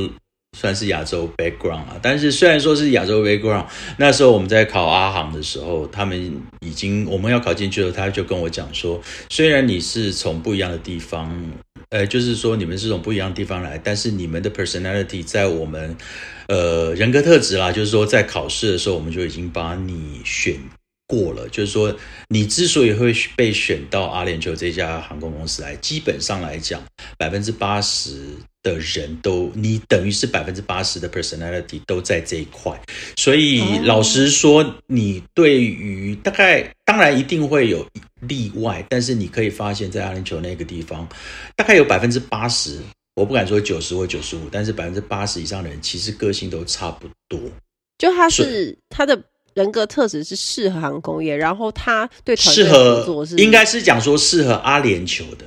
[0.54, 3.66] 算是亚洲 background 啊，但是虽然说是亚洲 background，
[3.98, 11.52] 那时候我们在考阿航的时候，他们已经我们要考进去了，他就跟我讲说，虽然你是从不一样的地方，
[11.90, 15.96] 呃，就是说你们是从不一样的地方来，但是你们的 personality 在我们，
[16.46, 20.54] 呃，人格特质啦，就是说在考试的时候，我们就已经把你选
[21.14, 21.94] 过了，就是说
[22.28, 26.82] 你之所以会被选到阿联酋这家航空公司来，基本上来讲，
[27.18, 28.34] 百分之八十。
[28.64, 32.72] 的人都，你等于是百分之八十的 personality 都在这一块，
[33.14, 37.86] 所以老实说，你对于大概当然一定会有
[38.20, 41.06] 例外，但是你可以发现，在阿联酋那个地方，
[41.54, 42.80] 大概有百分之八十，
[43.14, 47.38] 我不敢说九十或九十五，但是百分之八十以上的人其实个性都差不多。
[47.98, 49.22] 就他是他的
[49.54, 55.46] 人格特质是适合航空业，然后他对团队合作是应该是讲说适合阿联酋的。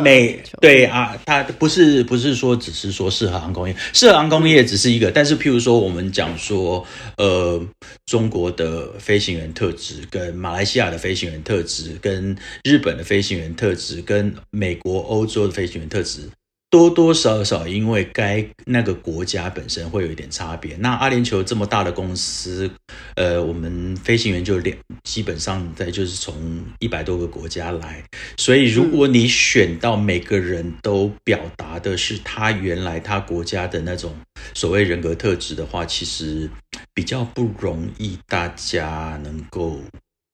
[0.00, 7.60] 美对啊，它不是不是说只是说适合航空业，适合航空业只是一个，但是譬如说我们讲说，呃，
[8.06, 16.30] 中国的飞行员特质，跟马来西亚的飞行员特质，跟日本的飞行员特质，跟美国、欧洲的飞行员特质。
[16.76, 20.76] 多多少少，因为该那个国家本身会有一点差别。
[20.76, 22.70] 那阿联酋这么大的公司，
[23.14, 28.04] 呃，我们飞行员就两，基本上在就是从一百多个国家来，
[28.36, 34.14] 所以如果你选到每个人都表达的是他原来他国家的那种
[34.52, 36.50] 所谓人格特质的话，其实
[36.92, 39.80] 比较不容易大家能够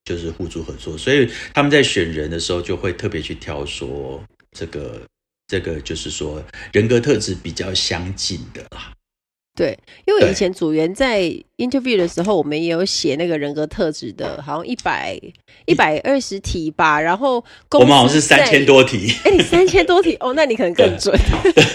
[0.05, 0.99] 就是互助合作。
[0.99, 5.01] 所以他们在选人的时候就会特别去挑说这个。
[5.53, 8.91] 这个就是说人格特质比较相近的啦。
[9.55, 11.21] 对，因为以前组员在
[11.59, 15.21] interview 的时候，我们也有写那个人格特质的，好像一百
[15.67, 16.99] 一百二十题吧。
[16.99, 19.15] 然后我们好像是三千多题。
[19.25, 21.15] 哎，你三千多题哦，那你可能更准。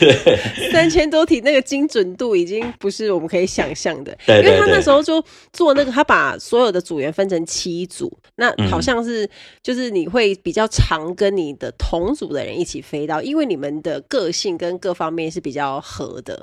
[0.73, 4.17] 三千多题，那个精准度已经不是我们可以想象的。
[4.25, 9.29] 对，因为他那时候就做那个，他把所有的组员分成七组，那好像是
[9.61, 16.41] 就是你会比较常跟你的同组的人一起飞到，因为你们的个性跟各方面是比较合的。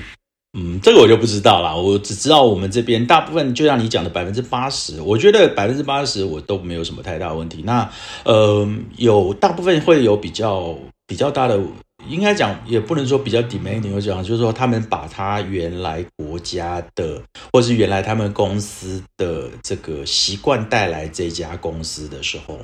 [0.57, 1.75] 嗯，这个我就不知道啦。
[1.75, 7.61] 我只知道我们这边大部分，就像你讲的百分之八十，我觉得百分之八十我都没有什么太大问题。
[7.65, 7.91] 那
[8.25, 8.65] 呃，
[8.97, 11.61] 有大部分会有比较比较大的，
[12.09, 17.21] 应该讲也不能说比较 demanding，我讲就是说他们把他原来国家的，
[17.53, 22.61] 或是原来他们公司的这个习惯带来这家公司的时候，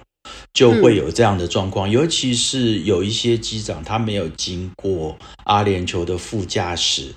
[0.52, 1.88] 就会有这样的状况。
[1.88, 7.12] 嗯、尤其是有一些机长，他没有经过阿联酋的副驾驶。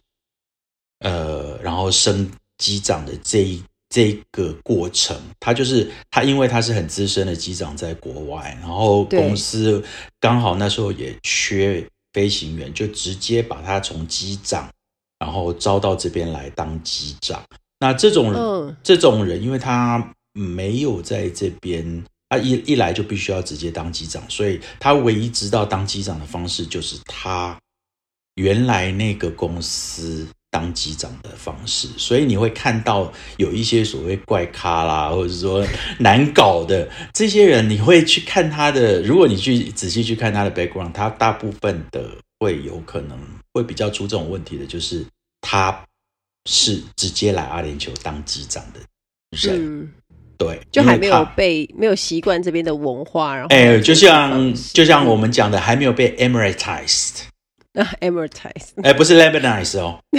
[1.04, 9.84] 呃，然后升机长的这一这个过程，他就是他，因为他是很资深的机长，在国外，然后公司
[10.22, 14.70] 刚好那时候也缺飞行员，就直接把他从机长，
[15.20, 17.44] 然后招到这边来当机长。
[17.80, 27.60] 那这种人，嗯、这种人，因为他没有在这边，他一一来就必须要直接当机长，所以他唯一知道当机长的方式，就是他
[28.36, 30.26] 原来那个公司。
[30.54, 35.66] 当机长的方式，所以你会看到有一些所谓怪咖啦，或者说
[35.98, 39.02] 难搞的这些人，你会去看他的。
[39.02, 42.08] 如果你去仔细去看他的 background，他大部分的
[42.40, 43.18] 会有可能
[43.52, 45.04] 会比较出这种问题的，就是
[45.42, 45.84] 他
[46.46, 48.80] 是直接来阿联酋当机长的
[49.32, 49.92] 人，嗯、
[50.38, 57.24] 对，就还没有被没有习惯这边的文化，然后哎，就像就像我们讲的，还没有被 Emiratized。
[57.82, 60.00] 啊 Emirates 哎，不是 lebanise 哦，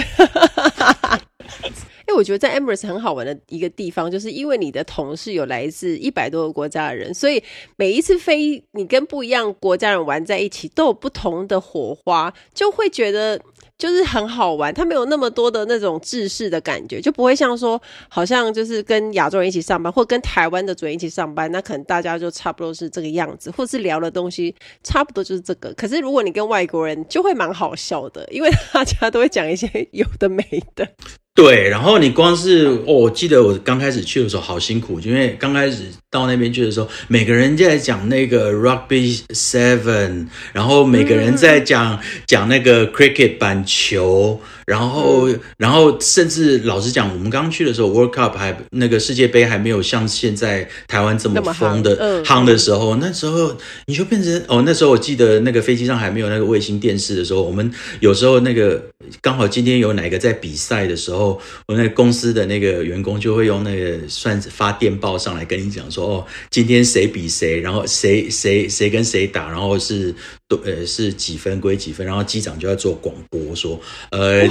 [2.05, 7.43] 哎，我觉得在 Emirates 很好玩的一个地方，就是因为你的同事有来自一百多个国家的人，所以
[7.77, 13.41] 每一次飞，你跟不一样国家人玩在一起，都有不同的火花，就会觉得。
[13.77, 25.73] 就是很好玩，他没有那么多的那种制式的感觉，就不会像说，好像就是跟亚洲人一起上班，或跟台湾的主人一起上班，那可能大家就差不多是这个样子，或是聊的东西差不多就是这个。
[25.73, 30.43] 可是如果你跟外国人，就会蛮好笑的，因为大家都会讲一些有的没
[30.75, 30.87] 的。
[31.35, 44.39] 对，然后你光是哦，我记得我刚开始去的时候好辛苦，因为刚开始到那边去的时候，每个人在讲那个 Rugby Seven，然后每个人在讲、讲那个 Cricket 板球。
[44.65, 53.55] 然后，嗯、然后，甚至老实讲，我们刚去的时候，World Cup 还那个世界杯还没有像现在台湾这么疯的夯的时候，那时候
[53.85, 58.83] 你就变成哦，那时候我记得那个飞机上还没有那个卫星电视的时候，我们有时候那个
[59.21, 70.15] 刚好今天有哪个在比赛的时候，我那个公司的那个员工就会用那个算是发电报上来跟你讲说，哦，今天谁比谁，然后谁谁谁跟谁打，然后是。
[70.47, 73.79] 都呃是几分归几分，然后机长就要做广播说，
[74.11, 74.47] 呃，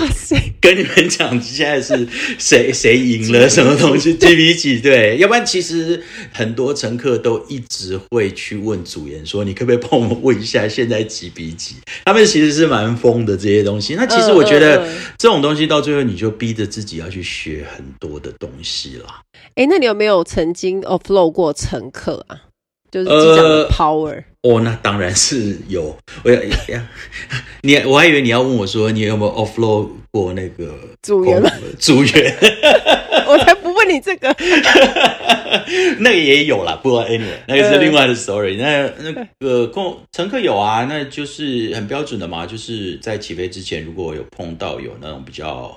[0.60, 4.80] 跟你们讲现在是谁谁赢了什么东西几比几？
[4.80, 11.76] 对，要不然其实很多乘客都一直会去问组员说，你可不可以帮我们问一下现在几比几？
[12.04, 13.94] 他们其实是蛮疯的这些东西。
[13.94, 19.20] 那其实我觉得这种东西到最后你就逼着自己要去学很多的东西啦。
[19.54, 22.40] 哎，那你有没有曾经 offload 过乘客啊？
[22.90, 25.96] 就是机长的 power、呃、哦，那当然是有。
[26.22, 26.38] 我要
[26.68, 26.86] 呀，
[27.62, 31.42] 你我还以为你要问我说，你有没有 offload 过那个组员？
[31.78, 32.36] 组员，
[33.26, 34.28] 我才不问你这个。
[36.00, 38.58] 那个也有啦，不过 anyway，那个是另外的 story。
[38.58, 45.74] 那那个空乘客有啊，那就是很标准的嘛，就是在起飞之前，如果有碰到有那种比较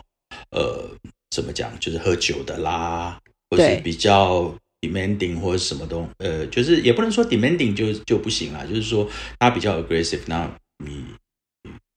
[0.51, 0.89] 呃
[1.32, 3.18] 怎么讲，就是喝酒的啦，
[3.49, 4.53] 或是比较。
[4.82, 9.09] Demanding 或者什么东，呃，就是也不能说 demanding 就就不行啦，就是说
[9.39, 10.49] 他比较 aggressive，那
[10.84, 11.05] 你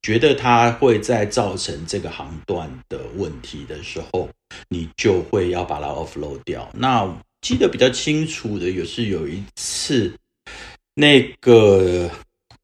[0.03, 4.29] 觉得他会在造成这个航段的问题的时候，
[4.69, 6.71] 你就会要把它 offload 掉。
[6.75, 7.07] 那
[7.41, 10.15] 记得比较清楚的也是有一次，
[10.95, 12.11] 那个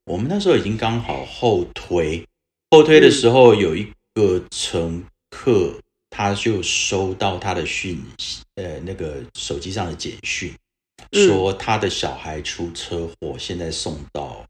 [0.05, 2.27] 我们那时候已经刚好后推，
[2.71, 5.75] 后推的时候有一个乘客。
[6.09, 10.55] 他就收到他的讯息，呃，那个手机上的简讯，
[11.13, 14.47] 说他的小孩出车祸，现在送到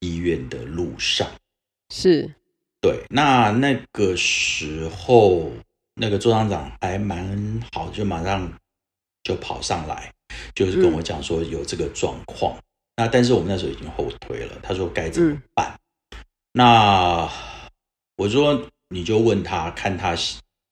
[0.00, 1.30] 医院的路上。
[1.94, 2.34] 是，
[2.80, 3.04] 对。
[3.08, 5.52] 那那个时候，
[5.94, 8.52] 那个座厂长还蛮好，就马上
[9.22, 10.12] 就跑上来，
[10.54, 12.58] 就是跟我讲说有这个状况。
[12.96, 15.78] 那但是我们那时候已经后退了，他说该怎么办？
[16.52, 17.30] 那
[18.16, 20.16] 我说你就问他，看他。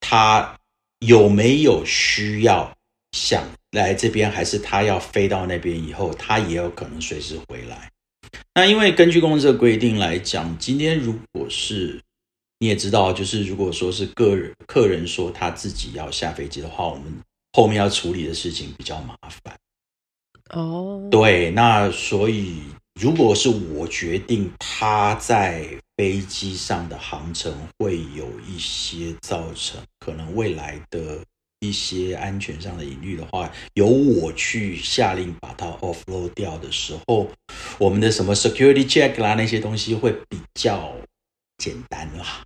[0.04, 0.58] 他
[1.02, 2.72] 有没有需要
[3.12, 7.90] 想来这边，还是他要飞到那边以后，他也有可能随时回来。
[8.54, 12.00] 那因为根据公司的规定来讲，今天如果是
[12.60, 17.04] 你也知道，就是如果说是个人客人说他自己要下飞机的话，我们
[17.52, 19.56] 后面要处理的事情比较麻烦。
[20.50, 21.10] 哦，oh.
[21.10, 22.62] 对，那所以
[23.00, 25.66] 如果是我决定他在。
[26.02, 31.20] 飞机上的航程会有一些造成可能未来的
[31.60, 37.30] 一些安全上的疑虑的话，由我去下令把它 offload 掉的时候，
[37.78, 40.92] 我们的什么 security check 啦那些东西会比较
[41.58, 42.42] 简单啦。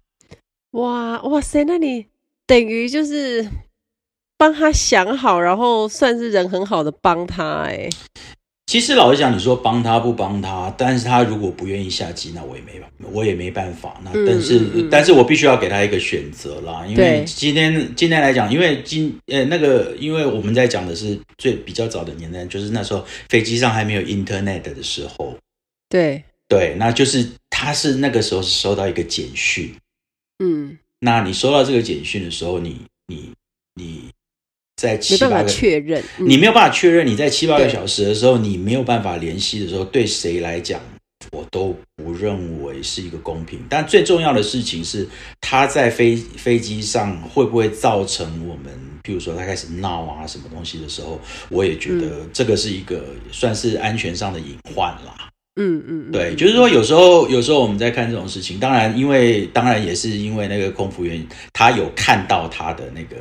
[0.73, 2.09] 哇哇塞，那你
[2.47, 3.49] 等于就是
[4.37, 7.89] 帮他想好，然后算是人很好的帮他哎。
[8.67, 14.01] 其实老实讲，你说帮他不帮他，但是他如果不愿意下机，那我也没办，我也没办法。
[14.05, 16.85] 那但是，嗯嗯、但是我必须要给他一个选择啦。
[16.85, 25.37] 因为今天今天来讲，因为今呃那个，因为我们在讲的是最比较早的年代，就是那时候飞机上还没有 internet 的时候。
[25.89, 29.73] 对对，那就是他是那个时候是收到一个简讯。
[30.41, 33.31] 嗯，那你收到这个简讯的时候，你你
[33.75, 34.11] 你。
[34.77, 40.79] 在七八个确认，嗯、你没有办法确认你在七八个小时的时候，你没有办法联系的时候，对谁来讲，
[41.33, 43.59] 我都不认为是一个公平。
[43.71, 45.09] 但最重要的事情是，
[45.41, 48.71] 他在飞飞机上会不会造成我们，
[49.03, 51.19] 譬如说他开始闹啊什么东西的时候，
[51.49, 53.03] 我也觉得这个是一个
[53.33, 55.31] 算是安全上的隐患啦。
[55.59, 63.17] 嗯嗯，对，就是说有时候有时候我们在看这种事情，当然因为当然也是因为那个空服员他有看到他的那个。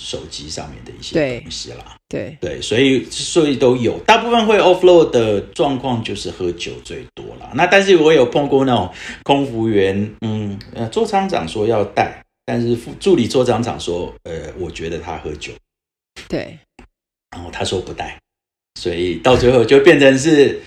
[0.00, 2.36] 手机上面的一些东西啦，对。
[2.40, 7.52] 对，所以所以都有，大部分会 offload 的状况就是喝酒最多啦。
[7.54, 8.90] 那但是我有碰过那种
[9.22, 15.52] 空服员，嗯，呃，座舱长说要带，但是副助理座舱长说，呃，我觉得他喝酒，
[16.28, 16.58] 对，
[17.30, 18.18] 然后他说不带，
[18.80, 20.58] 所以到最后就变成是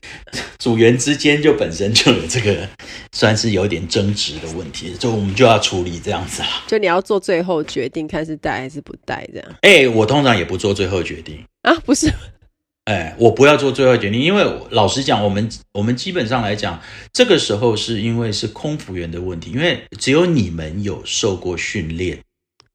[0.59, 2.69] 组员之间就本身就有这个
[3.11, 9.55] 算是有点争执的问题，就我们就要处理这样子啦，就你要做最后决定，看是带还是不带这样。
[9.61, 12.07] 哎，我通常也不做最后决定啊，不是。
[12.85, 16.79] 哎，我不要做最后决定，因为老实讲，我们我们基本上来讲，
[17.11, 22.19] 这个时候是因为是空服员的问题，因为只有你们有受过训练，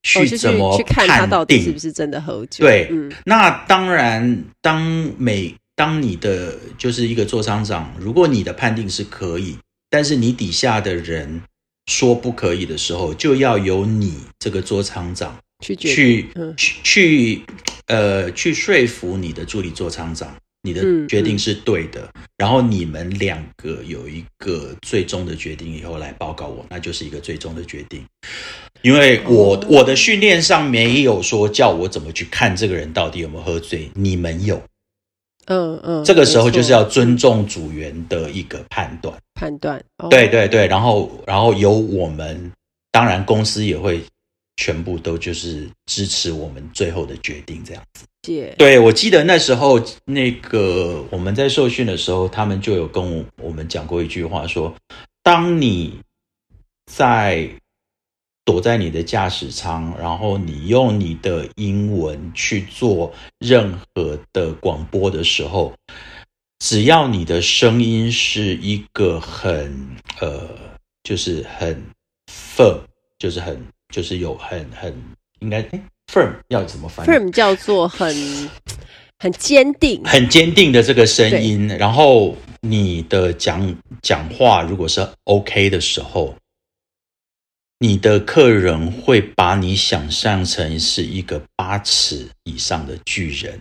[0.02, 2.64] 去怎么去看他到底是不是真的喝酒。
[2.64, 4.82] 对，嗯，那当然，当
[5.16, 9.56] 每当你的就是一个座舱长，如果你的判定是可以，
[9.90, 11.42] 但是你底下的人
[11.86, 16.26] 说不可以的时候，就要由你这个座舱长去去
[16.56, 17.42] 去去。
[17.88, 20.30] 呃，去说服你的助理座舱长，
[20.62, 28.04] 你的决定是对的，嗯嗯、然后你们两个有一个最终的决定以后来报告我，那就是一个最终的决定。
[28.82, 34.60] 因为我、哦、我的训练上没有说叫我怎么去看这个人到底有没有喝醉，你们有，
[35.46, 42.52] 嗯嗯，这个时候就是要尊重组员的一个判断，判断，哦、对对对，然后然后由我们，
[42.92, 44.00] 当然公司也会。
[44.58, 48.04] 全部都就是支持我们最后的决定，这样子。
[48.58, 54.74] 对，我记得那时候那个我们在受训的时候，他们就有跟我们讲过一句话，说：
[55.22, 56.00] 当你
[56.86, 57.48] 在
[58.44, 65.72] 躲在你的驾驶舱，然后你用你的英文去做任何的广播的时候，
[66.58, 69.72] 只要你的声音是一个很
[70.20, 70.48] 呃，
[71.04, 71.80] 就是很
[72.26, 72.80] firm，
[73.20, 73.64] 就是很。
[73.92, 74.94] 就是有很很
[75.40, 75.80] 应该哎
[76.12, 78.14] ，firm 要怎么翻译？firm 叫做很
[79.18, 81.68] 很坚定、很坚定的这个声音。
[81.68, 86.34] 然后你的讲讲话如果是 OK 的时候，
[87.78, 93.60] 你的客人会把你想象成是一个八尺以上的巨人。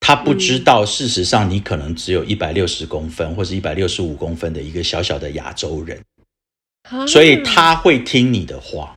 [0.00, 6.02] 他不知道，事实上你可能只有一百六十公分或是一百六十五公分的一个小小的亚洲人，
[7.06, 8.94] 所以他会听你的话。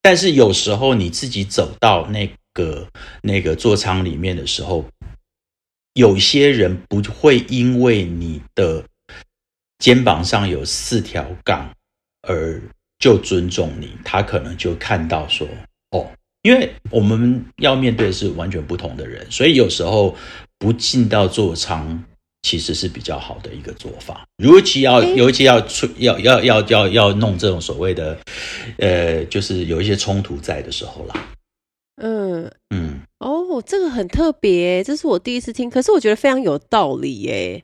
[0.00, 2.88] 但是有时候你自己走到那个
[3.22, 4.84] 那个座舱里面的时候，
[5.94, 8.84] 有些人不会因为你的
[9.78, 11.70] 肩膀上有四条杠
[12.22, 12.62] 而
[12.98, 15.46] 就尊重你，他可能就看到说
[15.90, 16.10] 哦，
[16.42, 20.16] 因为我们要面对的是完全不同的人，所以有时候
[20.58, 22.04] 不进到座舱。
[22.42, 28.16] 其实是比较好的一个做法，尤其要尤其要出要要要要要弄这种所谓的，
[28.78, 31.34] 呃，就是有一些冲突在的时候啦。
[32.00, 37.62] 嗯嗯，哦，这个很特别，这是我第一次听，可是我觉得非常有道理耶。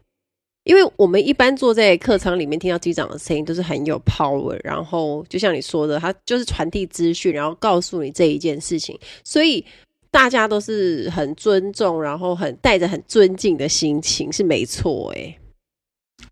[0.64, 9.64] 因为我们一般坐在客舱里面听到机长的声音都是很有 power，然后就像你说的，他就是传递资讯，然后告诉你这一件事情，所以。
[10.14, 15.36] 大家都是很尊重，然后很带着很尊敬的心情，是没错诶。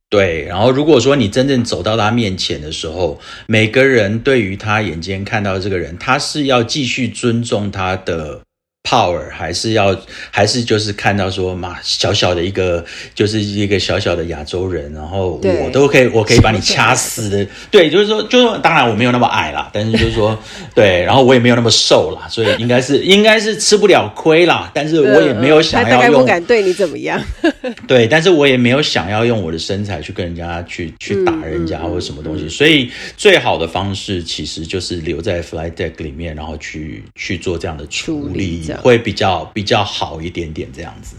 [0.09, 3.19] 对，然后如果说你真正走到他面前的时候，
[3.49, 8.41] 每个人对于他眼睛看到这个人，他是要继续尊重他的。
[8.83, 9.97] Power 还是要
[10.31, 20.37] 还是就是看到说嘛，小小的一个就是一个小小的亚洲人，然后我都可以我可以把你掐死的， 对，就是说就是当然我没有那么矮啦，但是就是说
[20.75, 27.23] 对，然后我也没有那么瘦啦，所以应该是应该是吃不了亏啦，但是我也没有想要用，他大概不敢对你怎么样，
[27.87, 38.72] 对，但是我也没有想要用我的身材去跟人家去去打人家或者什么东西，所以最好的方式其实就是留在 flight deck 里面，然后去去做这样的处理。
[38.81, 41.17] 会比较比较好一点点这样子。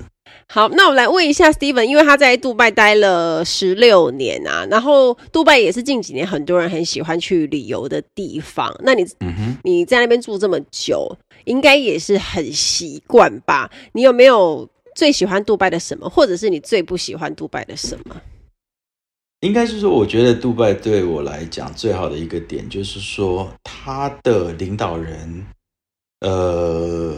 [0.50, 8.72] 好，那我来问一下 Steven，因为他在杜拜待了十六年啊，然后杜拜也是近几年很多人很喜欢去旅游的地方。
[8.84, 9.04] 那你，
[9.64, 13.72] 你在那边住这么久，应该也是很习惯吧？
[13.94, 18.16] 你有没有最喜欢杜拜的什么，或者是你最不喜欢杜拜的什么？
[19.40, 25.48] 应该是说，我觉得杜拜对我来讲最好的一个点，就是说他的领导人，
[26.20, 27.16] 呃。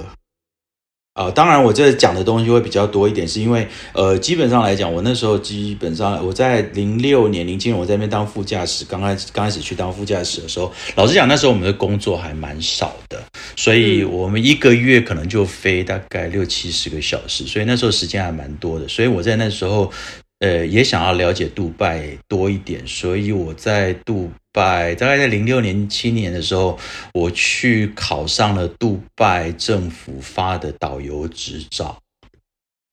[1.15, 13.23] 啊、呃，当然，我这讲的东西会比较多一点，是因为，呃，基本上来讲，我那时候基本上我在零六年、零七年我在那边当副驾驶，刚开始刚开始去当副驾驶的时候，老实讲，那时候我们的工作还蛮少的，
[13.55, 19.91] 所以我们一个月可能就飞大概六七十个小时，所以那时候时间还蛮多的，所以我在那时候。
[20.39, 26.79] 呃，也想要了解杜拜多一点，所以我在杜拜大概在零六年、七年的时候，
[27.13, 31.97] 我去考上了杜拜政府发的导游执照。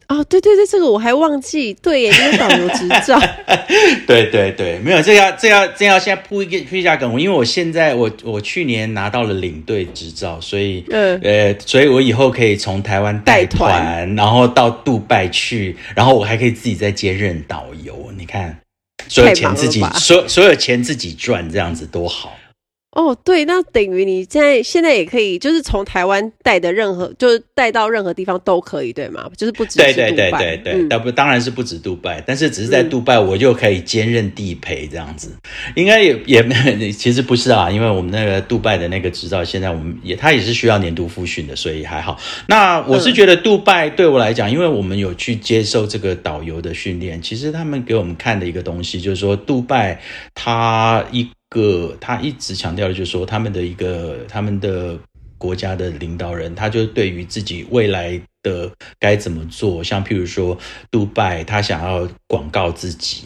[0.08, 3.18] 哦，对对对，这个我还忘记，对耶，那个导游执照。
[4.06, 18.54] 对对对，没有，这要这要这要现在铺一个铺一下梗，因为我现在我我去年拿到了领队执照，所以嗯呃，所以我以后可以从台湾带团，然后到杜拜去，然后我还可以自己再接任导游，你看，
[19.08, 22.36] 所有钱自己所所有钱自己赚，这样子多好。
[22.92, 29.30] 哦，对，那等于你现在现在也可以，就是从台湾带的任何，就是带到任何地方都可以，对吗？
[29.34, 29.92] 就是不止是杜拜。
[29.92, 35.30] 对对对对对，但不、嗯、当然是不止杜拜，但是只是在杜拜，我就可以兼任地陪这样子。
[35.30, 36.42] 嗯、应该也也
[36.92, 42.18] 其实不是啊，因为我们那个杜拜的那个执照，现在我们也他也是需要年度复训的，所以还好。
[42.46, 49.98] 那我是觉得杜拜对我来讲，因为我们有去接受这个导游的训练，其实他们给我们看的一个东西，就是说杜拜
[50.34, 51.26] 它一。
[51.52, 54.98] 个他一直强调的就是说，他们的一个他们的
[55.36, 60.58] 国家的领导人，他就对于自己未来的该怎么做，像譬如说，
[60.90, 63.24] 杜拜他想要广告自己，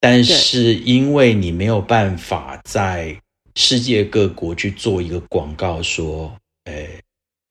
[0.00, 3.16] 但是因为你没有办法在
[3.54, 6.88] 世界各国去做一个广告，说，哎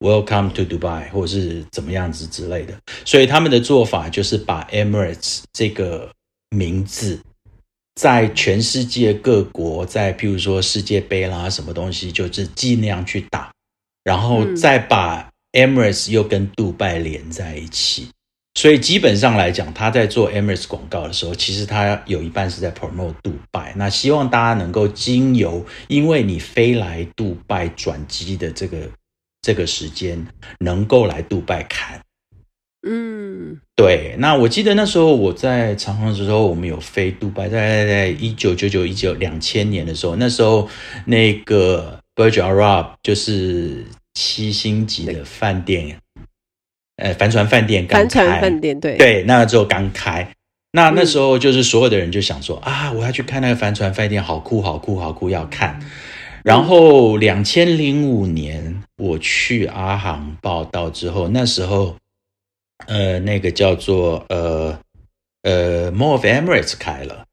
[0.00, 2.74] ，Welcome to Dubai，或者是怎么样子之类的，
[3.04, 6.10] 所以他们的做法就是把 Emirates 这个
[6.50, 7.18] 名字。
[7.98, 13.50] 在全世界各国，在譬如说世界杯啦，什么东西，就是尽量去打，
[14.04, 18.04] 然后再把 Emirates 又跟杜拜连在一起。
[18.04, 18.12] 嗯、
[18.54, 23.74] 所以基本上来讲，他在做 Emirates 广告的时候，其实他有一半是在 promote 杜拜。
[23.74, 28.88] 那希望大家能够经由，因为你飞来杜拜转机的这个
[29.42, 30.24] 这个时间，
[30.60, 32.00] 能够来杜拜看。
[32.86, 34.14] 嗯，对。
[34.18, 40.68] 那我记得那时候我在长航的时候，我们有飞杜拜，在在一九九九一九两千年的时候，那时候
[41.04, 45.98] 那个 Burj Al Arab 就是七星级的饭店，
[46.98, 50.30] 呃，帆船饭店刚开，帆船饭店对对，那时候刚开。
[50.70, 55.80] 那那时候就是所有的人就想说、嗯、啊，我要去看那个帆船饭店，好酷好酷好酷，要看。
[56.44, 61.96] 然后两千零五年我去阿航报道之后，那时候。
[62.86, 64.78] 呃，那个叫做呃
[65.42, 67.24] 呃 More of Emirates 开了，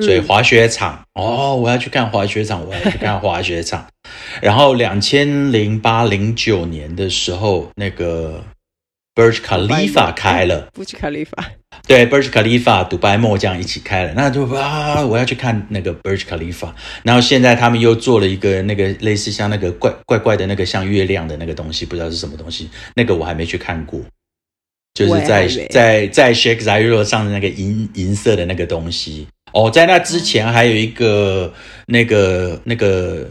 [0.00, 3.86] 所以滑雪场、嗯、哦，我要去看滑雪场，我要去看滑雪场。
[4.40, 8.44] 然后两千零八零九年的时候，那个
[9.14, 11.44] Burj Khalifa 开了，Burj Khalifa
[11.86, 16.72] 对，Burj Khalifa 杜拜这样一起开了，那就啊，我要去看那个 Burj Khalifa。
[17.02, 24.00] 然后现在他们又做了一个那个类似像那个怪怪怪的那个像月亮的那个东西，不知道是什么东西，那个我还没去看过。
[24.94, 31.52] 就是在在在 Sheikh Zayed 上的那个银银色的那个东西哦，在那之前还有一个
[31.86, 33.26] 那个那个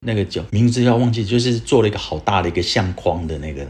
[0.00, 3.66] 那个叫名字要忘记，就是做了一个好大的一个相框的那个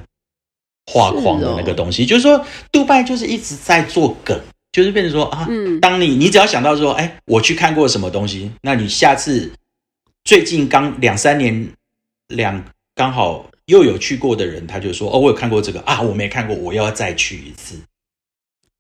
[0.87, 2.07] 画框的那个东西。
[2.07, 4.41] 是哦、就是说，杜拜就是一直在做梗，
[4.73, 9.53] 就是变成说啊，嗯、当你你只要想到说，哎，我去看过什么东西，那你下次
[10.25, 11.69] 最近刚两三年
[12.29, 12.65] 两
[12.97, 13.48] 刚好。
[13.69, 17.77] 又有去过的人，他就说：“哦，我有看过这个啊，我没看过，我要再去一次。”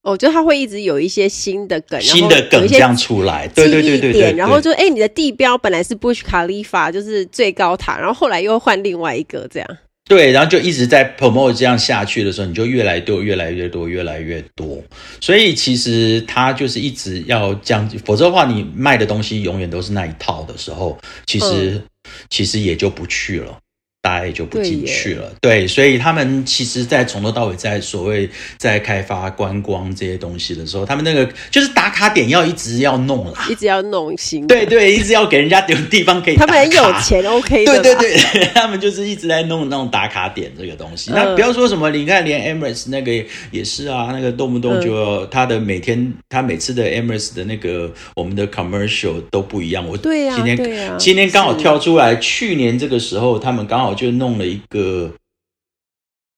[0.02, 4.32] 哦，就他会一直有一些新的梗，新的梗这样出来，对对对对对。
[4.32, 9.78] 然后就哎，你的地标本来是 Bush Khalifa，就是最高塔，然后后来又换另外一个这样。
[10.08, 14.82] 对，然后就一直在 promote 这样下去的时候，你就越来越多，越来越多，越来越多。
[15.20, 21.82] 所以其实他就是一直要这样，否则的话，你卖的东西永远都是那一套的时候，其实、嗯、
[22.30, 23.58] 其实也就不去了。
[24.00, 36.36] 大家也就不进去了，对，对，所以他们其实，在从头到尾，在所谓在开发观光这些东西的时候，他们那个就是打卡点要一直要弄啦，一直要弄新，对对，一直要给人家有地方可以。
[36.36, 38.16] 他们很有钱，OK，对对对，
[38.54, 41.10] 他们就是一直在弄那种打卡点这个东西。
[41.10, 43.12] 嗯、那不要说什么，你看连 Emirates 那个
[43.50, 49.84] 也是啊，那个动不动就他的每天他每次的 Emirates 的那个我们的 commercial 都不一样。
[49.86, 53.87] 我对呀，今天今天刚好跳出来，去年这个时候他们刚好。
[53.94, 55.12] 就弄了一个，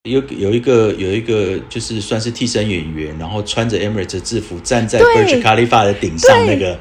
[0.03, 6.79] 有有一个有一个，就是算是替身演员，然后穿着 Emirates 制服站在 Burj Khalifa 的顶上，那个，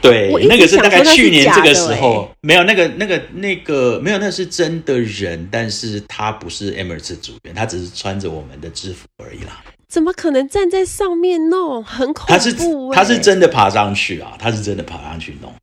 [0.00, 9.62] 对，对那个是大概去年这个时候，没有那个那个那个没有，那是真的人，但是他不是 Emirates 组员，他只是穿着我们的制服而已啦。
[9.88, 11.84] 怎么可能站在上面弄？
[11.84, 12.52] 很恐怖，他是
[12.92, 15.54] 他是真的爬上去啊，他是真的爬上去弄。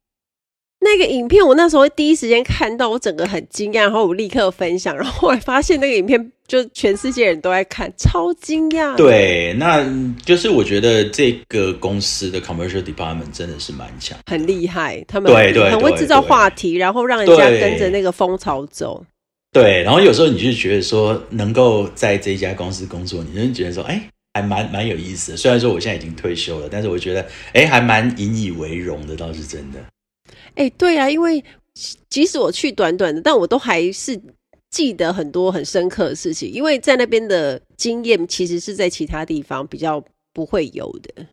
[0.84, 8.96] 那个影片我那时候第一时间看到，我整个很惊讶，然后我立刻分享，然后后来发现那个影片就全世界人都在看，超惊讶。
[8.96, 9.84] 对，那
[10.26, 19.04] 就是我觉得这个公司的 commercial department 真的是蛮强，很厉害，他们对对很会制造话题，然后让人家跟着那个风潮走。
[19.52, 24.02] 对，然后有时候你就觉得说，能够在这家公司工作，你就觉得说，哎。
[24.36, 25.38] 还蛮蛮有意思的。
[25.38, 27.24] 虽然说我现在已经退休了，但是我觉得
[27.54, 29.78] 哎，还蛮引以为荣的，倒是真的。
[30.56, 31.43] 哎，对啊，因为
[32.10, 34.20] 即使我去短短的，但我都还是
[34.70, 41.26] 记得很多很深刻的事情，因为在那边的经验其实是在其他地方比较不会有的。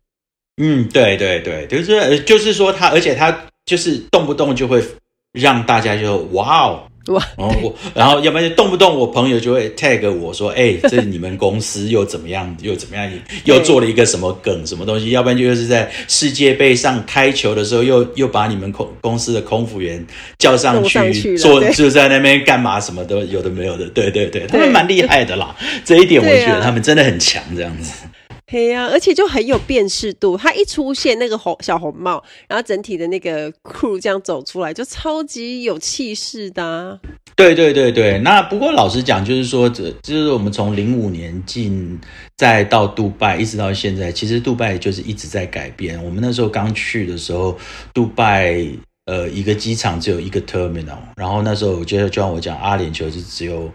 [0.57, 4.83] 嗯，对对对，就是就是说他，而且他就是动不动就会
[5.31, 6.90] 让大家就哇哦。
[7.07, 7.19] 哇！
[7.35, 12.55] 然后我，然后要不然就动不动我朋友就会 tag 我说：“哎，这是你们公司又怎么样？
[12.61, 13.11] 又怎么样？
[13.45, 14.65] 又做了一个什么梗？
[14.67, 15.09] 什么东西？
[15.09, 20.05] 要不然就又是在世界杯上开球的时候，又又把你们空公司的空服员
[20.37, 22.79] 叫上去，去做就在那边干嘛？
[22.79, 23.87] 什么都有的没有的。
[23.89, 25.55] 对对对，他们蛮厉害的啦。
[25.83, 27.91] 这一点我觉得他们真的很强，这样子。”
[28.51, 30.35] 对呀、啊，而且就很有辨识度。
[30.35, 36.99] 他一出现，那个红小红帽，然后整体的那个 crew 这样走出来，就超级有气势的、啊。
[37.37, 41.97] 对对对对，那不过老实讲，就是说，这就是我们从零五年进，
[42.35, 46.03] 再到杜拜，一直到现在，其实杜拜就是一直在改变。
[46.03, 47.57] 我们那时候刚去的时候，
[47.93, 48.67] 杜拜
[49.05, 53.71] 呃一个机场只有一个 terminal，然后那时候我觉得就像我讲，阿联酋是只有。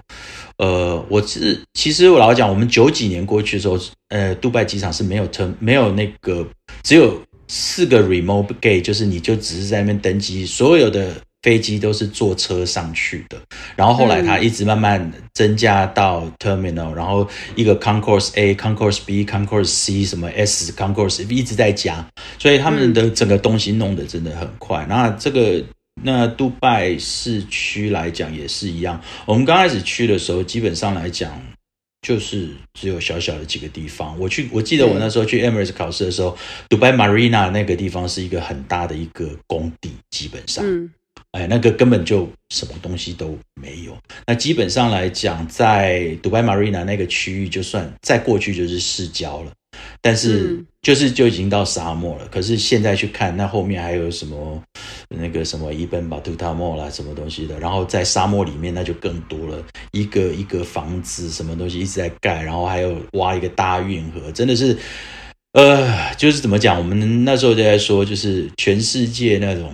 [0.59, 3.79] 呃，我是其实我老实讲，我们九几年过去的时候，
[4.09, 6.47] 呃，杜拜机场是没有特没有那个，
[6.83, 13.39] 只有四个 remote gate，就是你就只是在那边登机，所有的飞机都是坐车上去的。
[13.77, 24.87] 然后后来它一直慢慢增加到 terminal，然后一个 concourse A、concourse B、concourse C 什么 S、concourse 一直在加，所以他们的整个东西弄得真的很快。
[24.89, 25.63] 那这个。
[26.03, 31.41] 那杜拜市区来讲也是一样，我们刚开始去的时候，基本上来讲
[32.03, 34.17] 就是只有小小的几个地方。
[34.21, 36.37] 我去，我记得我那时候去 Emirates 考试的时候，
[36.69, 40.93] 杜拜 Marina 那个地方是一个很大的一个工地，基本上，嗯，
[41.33, 43.97] 哎，那个根本就什么东西都没有。
[44.27, 49.51] 那基本上来讲，在杜拜 Marina 那个区域，就算再过去就是市郊了。
[50.01, 54.63] 但是就是就已经到沙漠了，可是现在去看，那后面还有什么
[55.09, 64.77] 那个什么伊本巴图塔莫啦，什么东西的，然后在沙漠里面那就更多了，一个一个房子什么东西一直在盖，然后还有挖一个大运河，真的是，
[65.53, 69.73] 呃，就是怎么讲，我们那时候就在说，就是全世界那种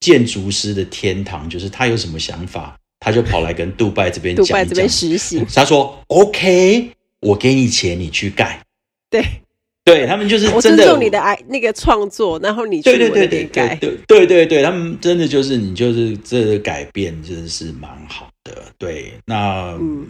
[0.00, 8.60] 建筑师的天堂，就是他有什么想法，他就跑来跟杜拜这边讲，杜拜这边实习，他说 OK，我给你钱，你去盖，
[9.08, 9.24] 对。
[9.84, 18.64] 对他们就是真的，我尊重你的爱那个创作，然后你去对对对改，对对对对，他们真的就是你就是这个改变真的是蛮好的。
[18.78, 20.06] 对，那嗯，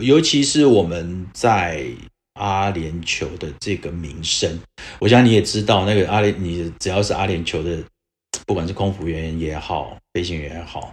[0.00, 1.86] 尤其是我们在
[2.34, 4.60] 阿联酋的这个名声，
[4.98, 7.82] 我想你也知道，那个阿联，你只要是阿联酋的，
[8.46, 10.92] 不管是空服员也好，飞行员也好，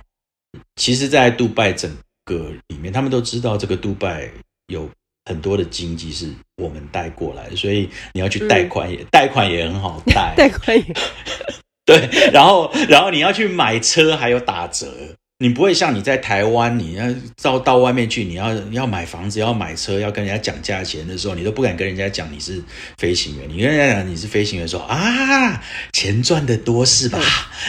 [0.78, 4.30] 其实，在杜拜整个里面，他们都知道这个杜拜
[4.68, 4.90] 有。
[5.26, 10.84] 很多的经济是我们带过来的，所以你要去贷款也 贷、嗯、款也很好贷，贷款也。
[11.86, 12.10] 对。
[12.32, 17.04] 然后，然后你要去买车还有打折，你不会像你在台湾，你要
[17.42, 22.62] 到到外面去，你要要买房子、要买车、要跟人家讲价钱的时候，你都不敢跟人家讲你是
[23.00, 23.50] 飞行员。
[23.50, 25.60] 你跟人家讲你是飞行员，说啊，
[25.94, 27.20] 钱赚的多是吧？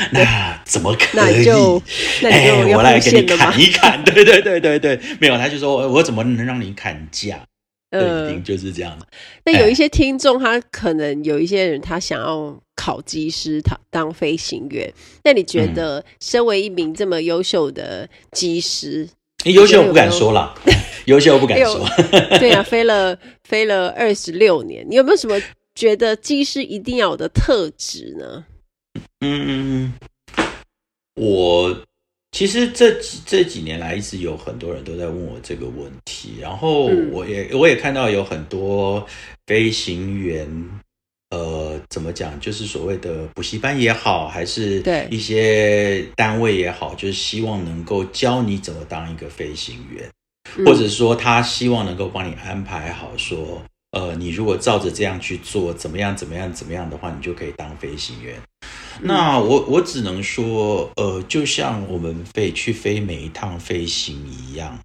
[0.00, 1.48] 嗯、那怎么可以？
[2.28, 4.04] 哎，我来给你砍一砍。
[4.04, 7.40] 对对对对对，没有，他就说我怎么能让你砍价？
[7.92, 8.98] 呃，一定就是这样。
[9.44, 14.92] 那有一些听众，他可能有一些人，他想要考机师，他当飞行员。
[15.22, 19.08] 那你觉得，身为一名这么优秀的机师，
[19.44, 20.54] 优秀我不敢说了，
[21.04, 21.86] 优秀我不敢说。
[22.38, 25.38] 对啊，飞了飞了二十六年，你有没有什么
[25.74, 28.44] 觉得机师一定要有的特质呢？
[29.20, 29.92] 嗯，
[31.14, 31.76] 我。
[32.32, 39.06] 其实这几这几年来，一直有很多人都在问我这个问题，然后我也我也看到有很多
[39.46, 40.48] 飞行员，
[41.28, 45.06] 呃，怎么讲，就是所谓的补习班也好，还是对。
[45.10, 50.10] 一些单位也好，就是希望能够教你怎么当一个飞行员，
[50.64, 58.40] 或者说他希望能够帮你安排好，说，呃，你如果照着这样去做，怎么样怎么样怎么样的话，你就可以当飞行员。
[59.04, 64.78] 那我我只能说，呃，就像我们飞去飞每一趟飞行一样，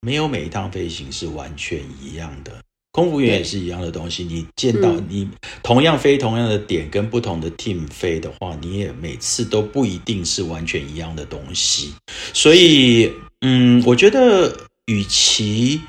[0.00, 2.52] 没有每一趟飞行是完全一样的。
[2.92, 5.28] 空服员也是一样的东西，你见到你
[5.64, 11.92] 同样飞同样的点，跟不同的 team 飞的话，你也每次都不一定是完全一样的东西。
[12.32, 13.10] 所以，
[13.40, 14.56] 嗯，我觉得
[14.86, 15.80] 与其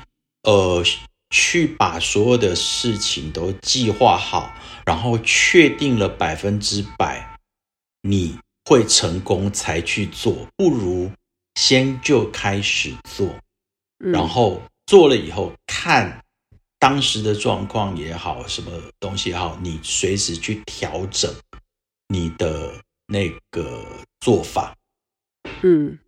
[0.42, 0.82] 呃
[1.30, 4.52] 去把所有的事情都计划好，
[4.84, 7.35] 然后确定了百分之百。
[8.08, 11.10] 你会成功才去做，不如
[11.56, 13.34] 先就开始做，
[13.98, 16.24] 然后做了以后看
[16.78, 21.34] 当时的状况也好，什么东西也好，你随时去调整
[22.08, 22.74] 你的
[23.06, 23.84] 那个
[24.20, 24.76] 做法。
[25.62, 25.98] 嗯。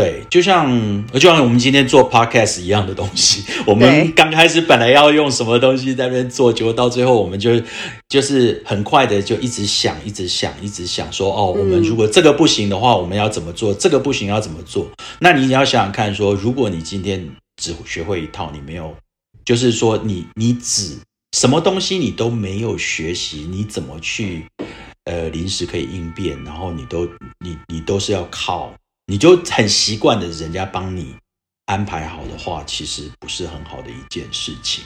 [0.00, 7.60] 对，就像就像我们今天做 podcast 一样的东西， 我们刚开始本来要用什么东西在那边做，结果到最后我们就
[8.08, 13.74] 就是很快的就一直想，一直想，一直想说，哦，我们如果这个不行的话，我们要怎么做？
[13.74, 14.90] 这个不行要怎么做？
[15.18, 17.28] 那你要想想看，说如果你今天
[17.62, 18.94] 只学会一套，你没有，
[19.44, 20.96] 就是说你你只
[21.36, 24.46] 什么东西你都没有学习，你怎么去
[25.04, 26.42] 呃临时可以应变？
[26.44, 27.06] 然后你都
[27.44, 28.72] 你你都是要靠。
[29.10, 31.16] 你就很习惯的，人家帮你
[31.66, 34.84] 安排好的话，其实不是很好的一件事情。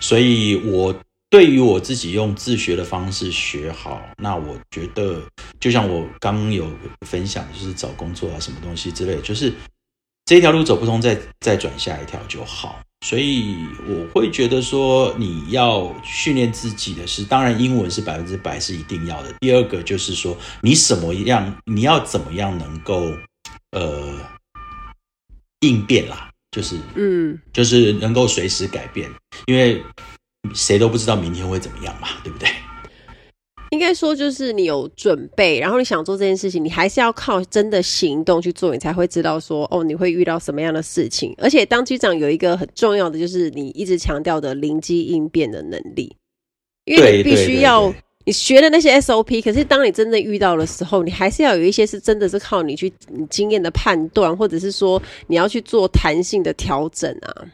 [0.00, 0.98] 所以，我
[1.28, 5.20] 对于我自己用自学的方式学好，那我觉得，
[5.60, 6.66] 就像我刚有
[7.06, 9.52] 分享，就是找工作啊，什么东西之类，就是
[10.24, 12.80] 这条路走不通，再再转下一条就好。
[13.06, 13.56] 所以，
[13.86, 19.34] 我会觉得说，你要训练自己的是，当然英文是百分之百是一定要的。
[19.40, 23.12] 第二个就是说，你什么样，你要怎么样能够。
[23.76, 24.02] 呃，
[25.60, 29.10] 应变啦，就是嗯，就是能够随时改变，
[29.44, 29.82] 因为
[30.54, 32.48] 谁都不知道明天会怎么样嘛，对不对？
[33.68, 41.34] 应该说，就是你有准备，然后你想做这件事情，你还是要靠真的行动去做，你才会知道说，哦，你会遇到什么样的事情。
[41.36, 46.16] 而且当机长有一个很重要的，就是你一直强调的灵机应变的能力，
[46.86, 47.92] 因为你必须要。
[48.26, 57.46] 你学的那些 SOP，可是当你真的遇到的时候，你还是要有一些是真的是靠你去你经验的判断，或者是说你要去做弹性的调整啊。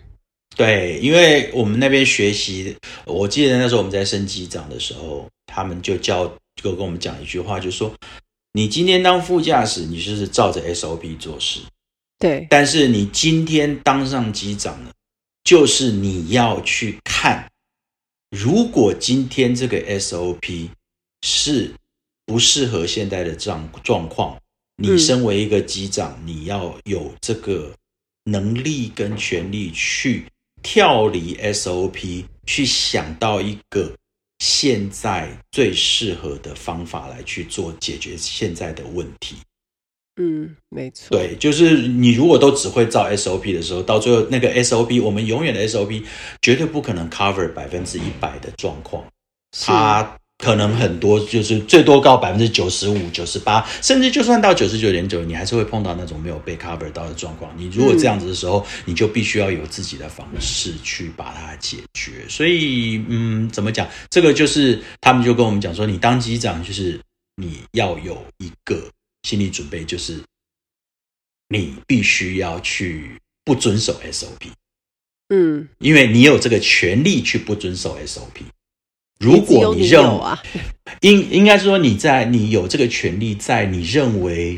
[0.57, 7.93] 对，因为我们那边学习，我记得那时候我们在升机长的时候，他们就教就跟我们讲一句话，就是说
[8.55, 11.61] 你今天当副驾驶，你就是照着 SOP 做事。
[12.18, 14.91] 对，但是你今天当上机长了，
[15.45, 17.47] 就是你要去看。
[18.33, 20.70] 如果今天这个 SOP
[21.20, 21.74] 是
[22.24, 24.41] 不适合现在的状状况，
[24.76, 27.76] 你身为一个机长，你要有这个
[28.24, 30.24] 能力跟权利去
[30.62, 33.95] 跳离 SOP，去想到一个
[34.39, 39.37] 现在最适合的方法来去做解决现在的问题。
[40.17, 41.17] 嗯，没错。
[41.17, 46.03] 对，就是你如果都只会照 SOP 的时候，到最后那个 SOP，我们永远的 SOP
[46.43, 49.03] 绝对不可能 cover 百分之一百的状况，
[49.65, 57.51] 它可能很多就是最多高百分之九十五、九十八，甚至就算到九十九点九，你还是会碰到那种没有被 cover 到的状况。
[57.57, 62.27] 你如果这样子的时候，嗯、你就必须要有自己的方式去把它解决。
[62.29, 63.89] 所以，嗯，怎么讲？
[64.11, 67.01] 这个就是他们就跟我们讲说，你当机长就是
[67.37, 68.83] 你要有一个。
[69.23, 70.20] 心理准备就是，
[71.49, 74.51] 你必须要去不遵守 SOP，
[75.29, 78.43] 嗯，因为你有这个权利去不遵守 SOP。
[79.20, 80.03] 如果你认
[81.03, 84.57] 应应该说你在你有这个权利，在你认为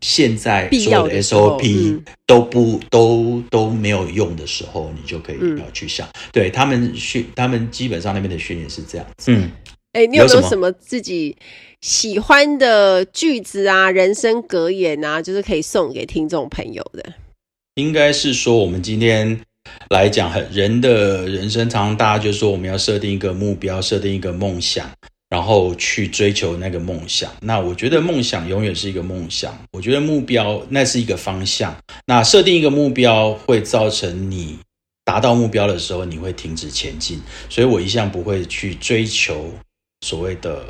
[0.00, 6.08] 现在所有的 SOP 都不都都没有用的时候，你就可以要去想。
[6.32, 9.32] 对他们训，他们基本上那边的训练是这样子。
[9.32, 9.50] 嗯，
[9.92, 11.36] 哎，你有没有什么自己？
[11.82, 17.14] 喜欢的句子啊，人生格言啊，就是可以送给听众朋友的。
[17.74, 19.40] 应该是说，我们今天
[19.90, 24.88] 来讲，很人的人生，常常大家就说，我们要设定一个目标，设定一个梦想，
[25.28, 27.34] 然后去追求那个梦想。
[27.40, 31.76] 那我觉得梦想永远是一个梦想，我觉得目标那是一个方向。
[32.06, 34.56] 那设定一个目标会造成你
[35.04, 37.20] 达到目标的时候，你会停止前进。
[37.50, 39.50] 所以我一向不会去追求
[40.02, 40.64] 所谓的。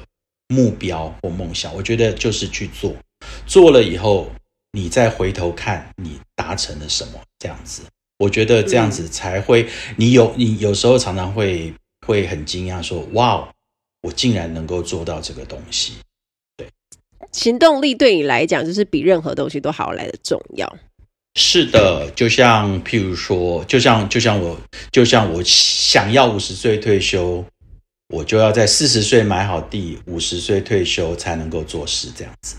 [0.53, 2.95] 目标或梦想，我觉得就是去做，
[3.47, 4.31] 做了以后，
[4.73, 7.83] 你再回头看你达成了什么，这样子，
[8.19, 11.73] 我觉得这样子才会，你有你有时候常常会
[12.07, 13.49] 会很惊讶，说哇，
[14.03, 15.95] 我竟然能够做到这个东西。
[16.57, 16.69] 对，
[17.33, 20.77] 行动力对你来讲，就是比任何东西都好来的重要。
[21.35, 27.43] 是的，就像譬如说，就像就像我，就像我想要五十岁退休。
[28.13, 32.57] 我就要在四十岁买好地，五十岁退休才能够做事，这样子。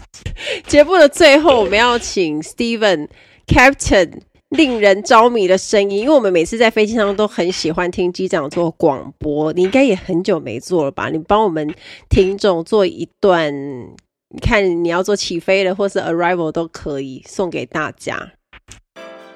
[0.66, 3.08] 节目的最后，我们要请 Steven
[3.46, 9.54] Captain 令人着迷的声音，因为我们每次在飞机上都很喜欢听机长做广播。
[9.54, 11.10] 你应该也很久没做了吧？
[11.10, 11.72] 你帮我们
[12.10, 18.34] 听众做一段，你看你要做起飞的，或是 Arrival 都可以送给大家。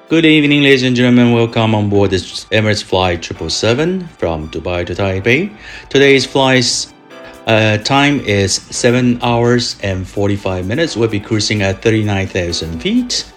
[0.10, 1.34] Good evening, ladies and gentlemen.
[1.34, 5.54] Welcome on board this Emirates Flight 777 from Dubai to Taipei.
[5.90, 6.64] Today's flight
[7.46, 10.96] uh, time is 7 hours and 45 minutes.
[10.96, 13.30] We'll be cruising at 39,000 feet.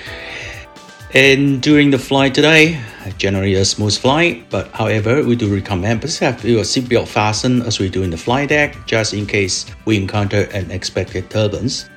[1.12, 2.80] And during the flight today,
[3.18, 7.80] generally a smooth flight, but however, we do recommend please have your seatbelt fastened as
[7.80, 11.90] we do in the flight deck, just in case we encounter unexpected turbulence.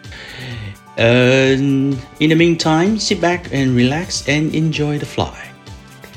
[0.96, 5.52] And in the meantime, sit back and relax and enjoy the flight.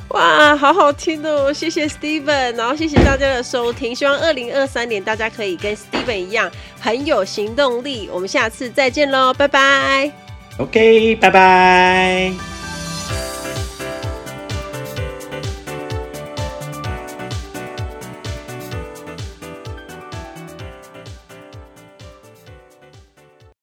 [0.09, 1.53] 哇，好好听哦！
[1.53, 3.95] 谢谢 Steven，然后谢谢大家的收听。
[3.95, 8.09] 希望二零二三年大家可以跟 Steven 一样很有行动力。
[8.13, 10.11] 我们下次再见喽，拜拜。
[10.59, 12.56] OK，拜拜。